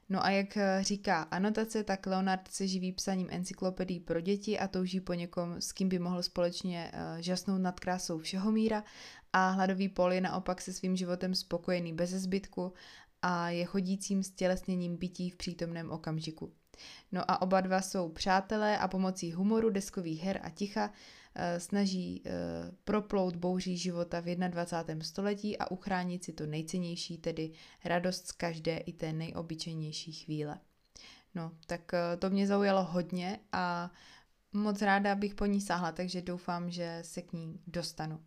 No 0.08 0.24
a 0.24 0.30
jak 0.30 0.58
říká 0.80 1.22
anotace, 1.22 1.84
tak 1.84 2.06
Leonard 2.06 2.48
se 2.48 2.68
živí 2.68 2.92
psaním 2.92 3.28
encyklopedií 3.30 4.00
pro 4.00 4.20
děti 4.20 4.58
a 4.58 4.68
touží 4.68 5.00
po 5.00 5.14
někom, 5.14 5.60
s 5.60 5.72
kým 5.72 5.88
by 5.88 5.98
mohl 5.98 6.22
společně 6.22 6.92
žasnout 7.18 7.60
nad 7.60 7.80
krásou 7.80 8.18
všeho 8.18 8.52
míra 8.52 8.84
a 9.32 9.50
hladový 9.50 9.88
pol 9.88 10.12
je 10.12 10.20
naopak 10.20 10.60
se 10.60 10.72
svým 10.72 10.96
životem 10.96 11.34
spokojený 11.34 11.92
bez 11.92 12.10
zbytku 12.10 12.72
a 13.22 13.50
je 13.50 13.64
chodícím 13.64 14.22
stělesněním 14.22 14.96
bytí 14.96 15.30
v 15.30 15.36
přítomném 15.36 15.90
okamžiku. 15.90 16.52
No 17.12 17.30
a 17.30 17.42
oba 17.42 17.60
dva 17.60 17.82
jsou 17.82 18.08
přátelé 18.08 18.78
a 18.78 18.88
pomocí 18.88 19.32
humoru, 19.32 19.70
deskových 19.70 20.22
her 20.22 20.40
a 20.42 20.50
ticha 20.50 20.90
Eh, 21.34 21.60
snaží 21.60 22.22
eh, 22.26 22.30
proplout 22.84 23.36
bouří 23.36 23.76
života 23.76 24.20
v 24.20 24.36
21. 24.48 25.04
století 25.04 25.58
a 25.58 25.70
uchránit 25.70 26.24
si 26.24 26.32
to 26.32 26.46
nejcennější, 26.46 27.18
tedy 27.18 27.52
radost 27.84 28.26
z 28.26 28.32
každé 28.32 28.76
i 28.76 28.92
té 28.92 29.12
nejobyčejnější 29.12 30.12
chvíle. 30.12 30.58
No, 31.34 31.52
tak 31.66 31.94
eh, 31.94 32.16
to 32.16 32.30
mě 32.30 32.46
zaujalo 32.46 32.84
hodně 32.84 33.38
a 33.52 33.90
moc 34.52 34.82
ráda 34.82 35.14
bych 35.14 35.34
po 35.34 35.46
ní 35.46 35.60
sáhla, 35.60 35.92
takže 35.92 36.22
doufám, 36.22 36.70
že 36.70 36.98
se 37.02 37.22
k 37.22 37.32
ní 37.32 37.60
dostanu. 37.66 38.20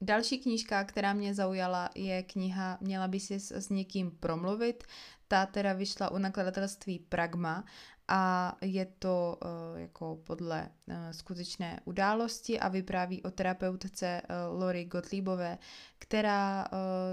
Další 0.00 0.38
knížka, 0.38 0.84
která 0.84 1.12
mě 1.12 1.34
zaujala, 1.34 1.90
je 1.94 2.22
kniha 2.22 2.78
Měla 2.80 3.08
by 3.08 3.20
si 3.20 3.40
s, 3.40 3.52
s 3.52 3.68
někým 3.68 4.10
promluvit. 4.10 4.84
Ta 5.30 5.46
teda 5.46 5.72
vyšla 5.72 6.10
u 6.10 6.18
nakladatelství 6.18 6.98
Pragma 6.98 7.64
a 8.08 8.56
je 8.60 8.86
to 8.98 9.38
uh, 9.42 9.80
jako 9.80 10.18
podle 10.26 10.68
uh, 10.88 10.94
skutečné 11.10 11.80
události 11.84 12.60
a 12.60 12.68
vypráví 12.68 13.22
o 13.22 13.30
terapeutce 13.30 14.22
uh, 14.22 14.60
Lori 14.60 14.84
Gottliebové, 14.84 15.58
která 15.98 16.66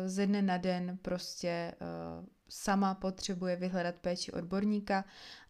ze 0.06 0.26
dne 0.26 0.42
na 0.42 0.58
den 0.58 0.98
prostě 1.02 1.74
sama 2.50 2.94
potřebuje 2.94 3.56
vyhledat 3.56 4.00
péči 4.00 4.32
odborníka 4.32 5.06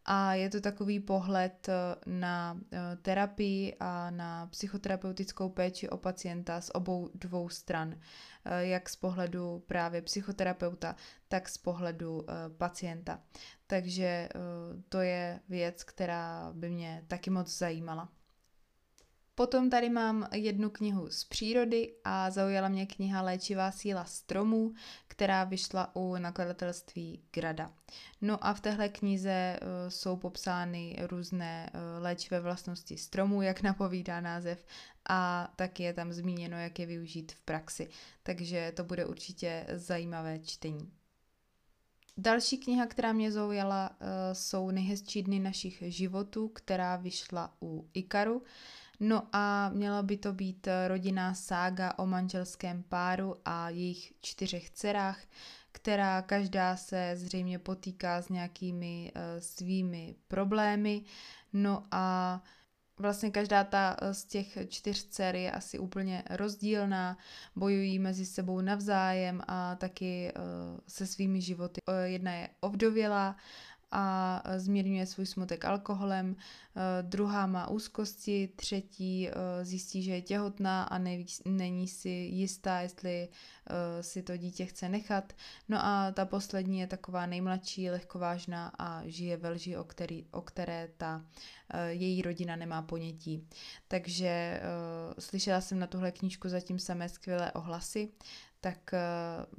a 0.05 0.33
je 0.33 0.49
to 0.49 0.61
takový 0.61 0.99
pohled 0.99 1.69
na 2.05 2.59
terapii 3.01 3.75
a 3.79 4.09
na 4.09 4.47
psychoterapeutickou 4.47 5.49
péči 5.49 5.89
o 5.89 5.97
pacienta 5.97 6.61
z 6.61 6.71
obou 6.73 7.09
dvou 7.13 7.49
stran, 7.49 7.95
jak 8.59 8.89
z 8.89 8.95
pohledu 8.95 9.63
právě 9.67 10.01
psychoterapeuta, 10.01 10.95
tak 11.27 11.49
z 11.49 11.57
pohledu 11.57 12.25
pacienta. 12.57 13.19
Takže 13.67 14.05
eh, 14.05 14.29
to 14.89 15.01
je 15.01 15.39
věc, 15.49 15.83
která 15.83 16.51
by 16.53 16.69
mě 16.69 17.03
taky 17.07 17.29
moc 17.29 17.57
zajímala. 17.57 18.09
Potom 19.37 19.69
tady 19.69 19.89
mám 19.89 20.27
jednu 20.33 20.69
knihu 20.69 21.09
z 21.09 21.23
přírody 21.23 21.93
a 22.03 22.29
zaujala 22.29 22.67
mě 22.69 22.85
kniha 22.85 23.21
Léčivá 23.21 23.71
síla 23.71 24.05
stromů, 24.05 24.73
která 25.07 25.43
vyšla 25.43 25.95
u 25.95 26.15
nakladatelství 26.15 27.21
Grada. 27.33 27.71
No 28.21 28.45
a 28.45 28.53
v 28.53 28.59
téhle 28.59 28.89
knize 28.89 29.59
uh, 29.61 29.89
jsou 29.89 30.17
popsány 30.17 30.95
různé 31.09 31.69
uh, 31.73 32.03
léčivé 32.03 32.39
vlastnosti 32.39 32.97
stromů, 32.97 33.41
jak 33.41 33.61
napovídá 33.61 34.21
název, 34.21 34.65
a 35.09 35.53
taky 35.55 35.83
je 35.83 35.93
tam 35.93 36.13
zmíněno, 36.13 36.57
jak 36.57 36.79
je 36.79 36.85
využít 36.85 37.31
v 37.31 37.39
praxi. 37.39 37.89
Takže 38.23 38.73
to 38.75 38.83
bude 38.83 39.05
určitě 39.05 39.65
zajímavé 39.73 40.39
čtení. 40.39 40.91
Další 42.19 42.57
kniha, 42.57 42.85
která 42.85 43.13
mě 43.13 43.31
zaujala, 43.31 43.89
eh, 43.99 44.35
jsou 44.35 44.71
Nejhezčí 44.71 45.23
dny 45.23 45.39
našich 45.39 45.83
životů, 45.87 46.47
která 46.47 46.95
vyšla 46.95 47.53
u 47.61 47.89
Ikaru. 47.93 48.43
No 48.99 49.27
a 49.33 49.69
měla 49.69 50.03
by 50.03 50.17
to 50.17 50.33
být 50.33 50.67
rodinná 50.87 51.33
sága 51.33 51.93
o 51.97 52.05
manželském 52.05 52.83
páru 52.83 53.35
a 53.45 53.69
jejich 53.69 54.13
čtyřech 54.21 54.69
dcerách, 54.69 55.19
která 55.71 56.21
každá 56.21 56.77
se 56.77 57.11
zřejmě 57.15 57.59
potýká 57.59 58.21
s 58.21 58.29
nějakými 58.29 59.11
uh, 59.15 59.21
svými 59.39 60.15
problémy. 60.27 61.03
No 61.53 61.83
a 61.91 62.41
vlastně 62.99 63.31
každá 63.31 63.63
ta 63.63 63.97
eh, 64.01 64.13
z 64.13 64.25
těch 64.25 64.57
čtyř 64.67 65.07
dcer 65.07 65.35
je 65.35 65.51
asi 65.51 65.79
úplně 65.79 66.23
rozdílná, 66.29 67.17
bojují 67.55 67.99
mezi 67.99 68.25
sebou 68.25 68.61
navzájem 68.61 69.41
a 69.47 69.75
taky 69.75 70.33
se 70.87 71.07
svými 71.07 71.41
životy. 71.41 71.81
Jedna 72.03 72.31
je 72.33 72.49
ovdovělá 72.59 73.35
a 73.91 74.43
zmírňuje 74.57 75.05
svůj 75.05 75.25
smutek 75.25 75.65
alkoholem, 75.65 76.35
druhá 77.01 77.47
má 77.47 77.69
úzkosti, 77.69 78.49
třetí 78.55 79.29
zjistí, 79.61 80.03
že 80.03 80.11
je 80.11 80.21
těhotná 80.21 80.83
a 80.83 80.97
neví, 80.97 81.25
není 81.45 81.87
si 81.87 82.09
jistá, 82.09 82.79
jestli 82.79 83.29
si 84.01 84.23
to 84.23 84.37
dítě 84.37 84.65
chce 84.65 84.89
nechat. 84.89 85.33
No 85.69 85.85
a 85.85 86.11
ta 86.11 86.25
poslední 86.25 86.79
je 86.79 86.87
taková 86.87 87.25
nejmladší, 87.25 87.89
lehkovážná 87.89 88.71
a 88.79 89.01
žije 89.05 89.37
ve 89.37 89.49
lži, 89.49 89.77
o, 89.77 89.83
který, 89.83 90.25
o 90.31 90.41
které 90.41 90.89
ta 90.97 91.25
její 91.87 92.21
rodina 92.21 92.55
nemá 92.55 92.81
ponětí. 92.81 93.47
Takže 93.87 94.61
slyšela 95.19 95.61
jsem 95.61 95.79
na 95.79 95.87
tuhle 95.87 96.11
knížku 96.11 96.49
zatím 96.49 96.79
samé 96.79 97.09
skvělé 97.09 97.51
ohlasy, 97.51 98.09
tak 98.61 98.93
eh, 98.93 98.99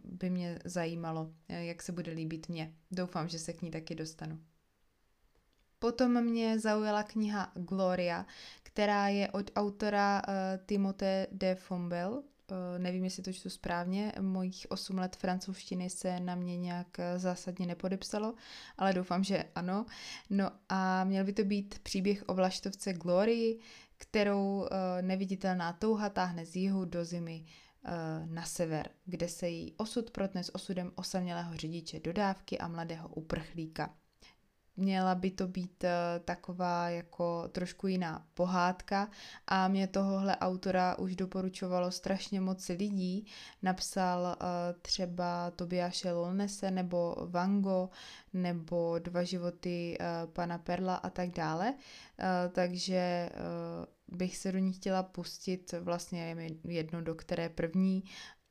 by 0.05 0.31
mě 0.31 0.59
zajímalo, 0.65 1.31
eh, 1.49 1.65
jak 1.65 1.83
se 1.83 1.93
bude 1.93 2.13
líbit 2.13 2.49
mě. 2.49 2.75
Doufám, 2.91 3.29
že 3.29 3.39
se 3.39 3.53
k 3.53 3.63
ní 3.63 3.71
taky 3.71 3.95
dostanu. 3.95 4.39
Potom 5.79 6.25
mě 6.25 6.59
zaujala 6.59 7.03
kniha 7.03 7.53
Gloria, 7.55 8.27
která 8.63 9.09
je 9.09 9.31
od 9.31 9.51
autora 9.57 10.23
uh, 10.29 10.35
Timothée 10.67 11.27
de 11.33 11.55
Fombel. 11.55 12.13
Uh, 12.13 12.79
nevím, 12.79 13.05
jestli 13.05 13.23
to 13.23 13.33
čtu 13.33 13.51
správně, 13.51 14.13
mojich 14.21 14.67
8 14.69 14.99
let 14.99 15.17
francouzštiny 15.17 15.91
se 15.91 16.21
na 16.21 16.35
mě 16.35 16.57
nějak 16.57 16.87
zásadně 17.17 17.67
nepodepsalo, 17.67 18.35
ale 18.79 18.93
doufám, 18.93 19.25
že 19.25 19.45
ano. 19.55 19.87
No 20.31 20.51
a 20.69 21.05
měl 21.05 21.25
by 21.25 21.33
to 21.33 21.45
být 21.45 21.79
příběh 21.79 22.25
o 22.27 22.35
vlaštovce 22.35 22.93
Glorii, 22.93 23.59
kterou 23.97 24.61
uh, 24.61 24.67
neviditelná 25.01 25.73
touha 25.73 26.09
táhne 26.09 26.47
z 26.47 26.57
jihu 26.57 26.85
do 26.85 27.05
zimy 27.05 27.45
na 28.27 28.45
sever, 28.45 28.89
kde 29.05 29.29
se 29.29 29.49
její 29.49 29.75
osud 29.77 30.11
protne 30.11 30.45
s 30.45 30.55
osudem 30.55 30.93
osamělého 30.95 31.57
řidiče 31.57 32.01
dodávky 32.01 32.59
a 32.59 32.69
mladého 32.69 33.09
uprchlíka. 33.09 33.95
Měla 34.81 35.15
by 35.15 35.31
to 35.31 35.49
být 35.49 35.85
uh, 35.85 35.91
taková 36.25 36.91
jako 36.91 37.49
trošku 37.49 37.87
jiná 37.87 38.27
pohádka 38.35 39.09
a 39.47 39.69
mě 39.69 39.87
tohohle 39.87 40.37
autora 40.37 40.99
už 40.99 41.17
doporučovalo 41.17 41.91
strašně 41.91 42.41
moc 42.41 42.69
lidí. 42.69 43.27
Napsal 43.63 44.23
uh, 44.23 44.47
třeba 44.83 45.51
Tobiaše 45.51 46.13
Lolnese 46.13 46.71
nebo 46.71 47.17
Vango 47.27 47.91
nebo 48.33 48.99
Dva 48.99 49.23
životy 49.23 49.99
pana 50.33 50.59
Perla 50.59 50.95
a 50.95 51.11
tak 51.11 51.31
dále. 51.31 51.75
Takže 52.53 53.31
bych 54.09 54.37
se 54.37 54.53
do 54.53 54.59
ní 54.59 54.73
chtěla 54.73 55.03
pustit, 55.03 55.75
vlastně 55.81 56.29
je 56.29 56.35
mi 56.35 56.57
jedno 56.65 57.03
do 57.03 57.15
které 57.15 57.49
první, 57.49 58.05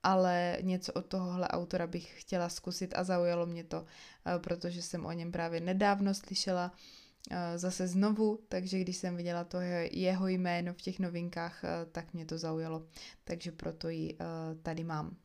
ale 0.03 0.57
něco 0.61 0.93
od 0.93 1.05
tohohle 1.05 1.47
autora 1.47 1.87
bych 1.87 2.21
chtěla 2.21 2.49
zkusit 2.49 2.93
a 2.95 3.03
zaujalo 3.03 3.45
mě 3.45 3.63
to, 3.63 3.85
eh, 4.25 4.39
protože 4.39 4.81
jsem 4.81 5.05
o 5.05 5.11
něm 5.11 5.31
právě 5.31 5.59
nedávno 5.59 6.13
slyšela 6.13 6.71
eh, 7.31 7.57
zase 7.57 7.87
znovu, 7.87 8.39
takže 8.49 8.79
když 8.79 8.97
jsem 8.97 9.17
viděla 9.17 9.43
to 9.43 9.57
jeho 9.91 10.27
jméno 10.27 10.73
v 10.73 10.81
těch 10.81 10.99
novinkách, 10.99 11.63
eh, 11.63 11.85
tak 11.91 12.13
mě 12.13 12.25
to 12.25 12.37
zaujalo, 12.37 12.87
takže 13.23 13.51
proto 13.51 13.89
ji 13.89 14.17
tady 14.63 14.83
mám. 14.83 15.17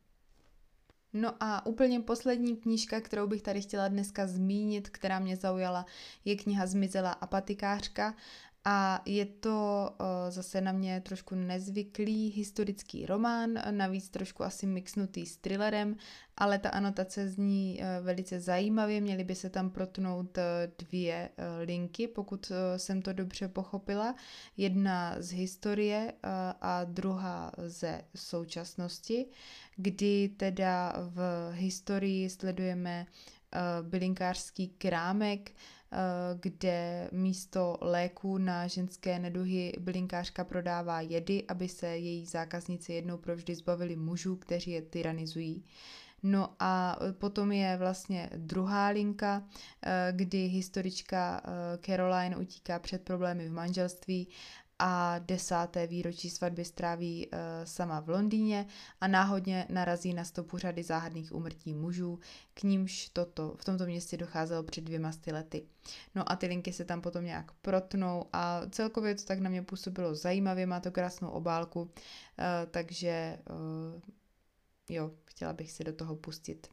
No 1.12 1.34
a 1.40 1.66
úplně 1.66 2.00
poslední 2.00 2.56
knížka, 2.56 3.00
kterou 3.00 3.26
bych 3.26 3.42
tady 3.42 3.60
chtěla 3.60 3.88
dneska 3.88 4.26
zmínit, 4.26 4.88
která 4.88 5.18
mě 5.18 5.36
zaujala, 5.36 5.86
je 6.24 6.36
kniha 6.36 6.66
Zmizela 6.66 7.12
a 7.12 7.26
patikářka 7.26 8.14
a 8.64 9.02
je 9.06 9.26
to 9.26 9.90
uh, 9.90 10.06
zase 10.28 10.60
na 10.60 10.72
mě 10.72 11.00
trošku 11.00 11.34
nezvyklý 11.34 12.30
historický 12.30 13.06
román, 13.06 13.50
navíc 13.70 14.08
trošku 14.08 14.44
asi 14.44 14.66
mixnutý 14.66 15.26
s 15.26 15.36
thrillerem, 15.36 15.96
ale 16.36 16.58
ta 16.58 16.68
anotace 16.68 17.28
zní 17.28 17.80
uh, 17.80 18.04
velice 18.04 18.40
zajímavě, 18.40 19.00
měly 19.00 19.24
by 19.24 19.34
se 19.34 19.50
tam 19.50 19.70
protnout 19.70 20.38
uh, 20.38 20.42
dvě 20.86 21.28
linky, 21.64 22.08
pokud 22.08 22.52
jsem 22.76 23.02
to 23.02 23.12
dobře 23.12 23.48
pochopila. 23.48 24.14
Jedna 24.56 25.16
z 25.18 25.32
historie 25.32 26.12
a 26.60 26.84
druhá 26.84 27.52
ze 27.66 28.02
současnosti, 28.16 29.26
kdy 29.76 30.28
teda 30.36 30.92
v 30.98 31.50
historii 31.52 32.30
sledujeme 32.30 33.06
bylinkářský 33.82 34.68
krámek, 34.68 35.52
Eh, 35.52 35.81
kde 36.40 37.08
místo 37.12 37.78
léků 37.80 38.38
na 38.38 38.66
ženské 38.66 39.18
neduhy 39.18 39.72
bylinkářka 39.80 40.44
prodává 40.44 41.00
jedy, 41.00 41.44
aby 41.48 41.68
se 41.68 41.86
její 41.86 42.26
zákaznice 42.26 42.92
jednou 42.92 43.16
provždy 43.16 43.54
zbavili 43.54 43.96
mužů, 43.96 44.36
kteří 44.36 44.70
je 44.70 44.82
tyranizují. 44.82 45.64
No 46.22 46.48
a 46.58 46.98
potom 47.18 47.52
je 47.52 47.76
vlastně 47.76 48.30
druhá 48.36 48.88
linka, 48.88 49.42
eh, 49.82 50.12
kdy 50.16 50.46
historička 50.46 51.42
eh, 51.44 51.78
Caroline 51.86 52.36
utíká 52.36 52.78
před 52.78 53.02
problémy 53.02 53.48
v 53.48 53.52
manželství 53.52 54.28
a 54.84 55.18
desáté 55.18 55.86
výročí 55.86 56.30
svatby 56.30 56.64
stráví 56.64 57.26
uh, 57.26 57.38
sama 57.64 58.00
v 58.00 58.08
Londýně 58.08 58.66
a 59.00 59.08
náhodně 59.08 59.66
narazí 59.68 60.14
na 60.14 60.24
stopu 60.24 60.58
řady 60.58 60.82
záhadných 60.82 61.32
umrtí 61.32 61.74
mužů, 61.74 62.18
k 62.54 62.62
nímž 62.62 63.08
toto, 63.08 63.54
v 63.58 63.64
tomto 63.64 63.86
městě 63.86 64.16
docházelo 64.16 64.62
před 64.62 64.84
dvěma 64.84 65.12
sty 65.12 65.32
lety. 65.32 65.66
No 66.14 66.32
a 66.32 66.36
ty 66.36 66.46
linky 66.46 66.72
se 66.72 66.84
tam 66.84 67.00
potom 67.00 67.24
nějak 67.24 67.52
protnou 67.52 68.24
a 68.32 68.60
celkově 68.70 69.14
to 69.14 69.22
tak 69.22 69.38
na 69.38 69.50
mě 69.50 69.62
působilo 69.62 70.14
zajímavě, 70.14 70.66
má 70.66 70.80
to 70.80 70.90
krásnou 70.90 71.28
obálku, 71.28 71.82
uh, 71.82 71.88
takže 72.70 73.38
uh, 73.50 74.00
jo, 74.88 75.10
chtěla 75.24 75.52
bych 75.52 75.72
si 75.72 75.84
do 75.84 75.92
toho 75.92 76.16
pustit. 76.16 76.68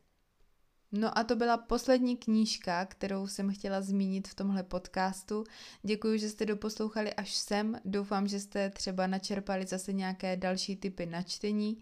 No 0.91 1.17
a 1.17 1.23
to 1.23 1.35
byla 1.35 1.57
poslední 1.57 2.17
knížka, 2.17 2.85
kterou 2.85 3.27
jsem 3.27 3.53
chtěla 3.53 3.81
zmínit 3.81 4.27
v 4.27 4.35
tomhle 4.35 4.63
podcastu. 4.63 5.43
Děkuji, 5.83 6.19
že 6.19 6.29
jste 6.29 6.45
doposlouchali 6.45 7.13
až 7.13 7.35
sem. 7.35 7.79
Doufám, 7.85 8.27
že 8.27 8.39
jste 8.39 8.69
třeba 8.69 9.07
načerpali 9.07 9.65
zase 9.65 9.93
nějaké 9.93 10.37
další 10.37 10.75
typy 10.75 11.05
na 11.05 11.21
čtení. 11.21 11.77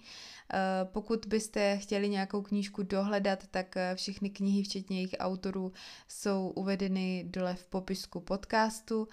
Eh, 0.53 0.85
pokud 0.85 1.25
byste 1.25 1.77
chtěli 1.77 2.09
nějakou 2.09 2.41
knížku 2.41 2.83
dohledat, 2.83 3.47
tak 3.51 3.77
eh, 3.77 3.95
všechny 3.95 4.29
knihy, 4.29 4.63
včetně 4.63 4.97
jejich 4.97 5.15
autorů, 5.19 5.71
jsou 6.07 6.53
uvedeny 6.55 7.25
dole 7.27 7.55
v 7.55 7.65
popisku 7.65 8.19
podcastu. 8.19 9.07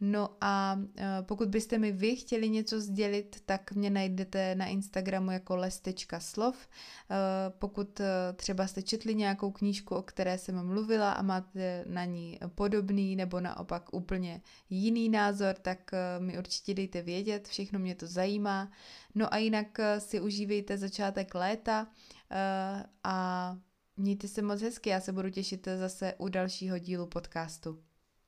No 0.00 0.30
a 0.40 0.80
eh, 0.96 1.06
pokud 1.22 1.48
byste 1.48 1.78
mi 1.78 1.92
vy 1.92 2.16
chtěli 2.16 2.50
něco 2.50 2.80
sdělit, 2.80 3.42
tak 3.46 3.72
mě 3.72 3.90
najdete 3.90 4.54
na 4.54 4.66
Instagramu 4.66 5.30
jako 5.30 5.56
les.slov. 5.56 6.68
Pokud 7.58 8.00
třeba 8.36 8.66
jste 8.66 8.82
četli 8.82 9.14
nějakou 9.14 9.39
knížku, 9.50 9.94
o 9.94 10.02
které 10.02 10.38
jsem 10.38 10.66
mluvila 10.66 11.12
a 11.12 11.22
máte 11.22 11.84
na 11.86 12.04
ní 12.04 12.38
podobný 12.54 13.16
nebo 13.16 13.40
naopak 13.40 13.94
úplně 13.94 14.40
jiný 14.70 15.08
názor, 15.08 15.54
tak 15.54 15.90
mi 16.18 16.38
určitě 16.38 16.74
dejte 16.74 17.02
vědět, 17.02 17.48
všechno 17.48 17.78
mě 17.78 17.94
to 17.94 18.06
zajímá. 18.06 18.70
No 19.14 19.34
a 19.34 19.36
jinak 19.36 19.80
eh, 19.80 20.00
si 20.00 20.20
užívejte 20.20 20.78
začátek 20.78 21.34
léta 21.34 21.82
uh, 21.82 22.82
a 23.04 23.56
mějte 23.96 24.28
se 24.28 24.42
moc 24.42 24.60
hezky, 24.60 24.90
já 24.90 25.00
se 25.00 25.12
budu 25.12 25.30
těšit 25.30 25.68
zase 25.78 26.14
u 26.18 26.28
dalšího 26.28 26.78
dílu 26.78 27.06
podcastu. 27.06 27.82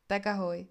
Tak 0.06 0.26
ahoj. 0.26 0.66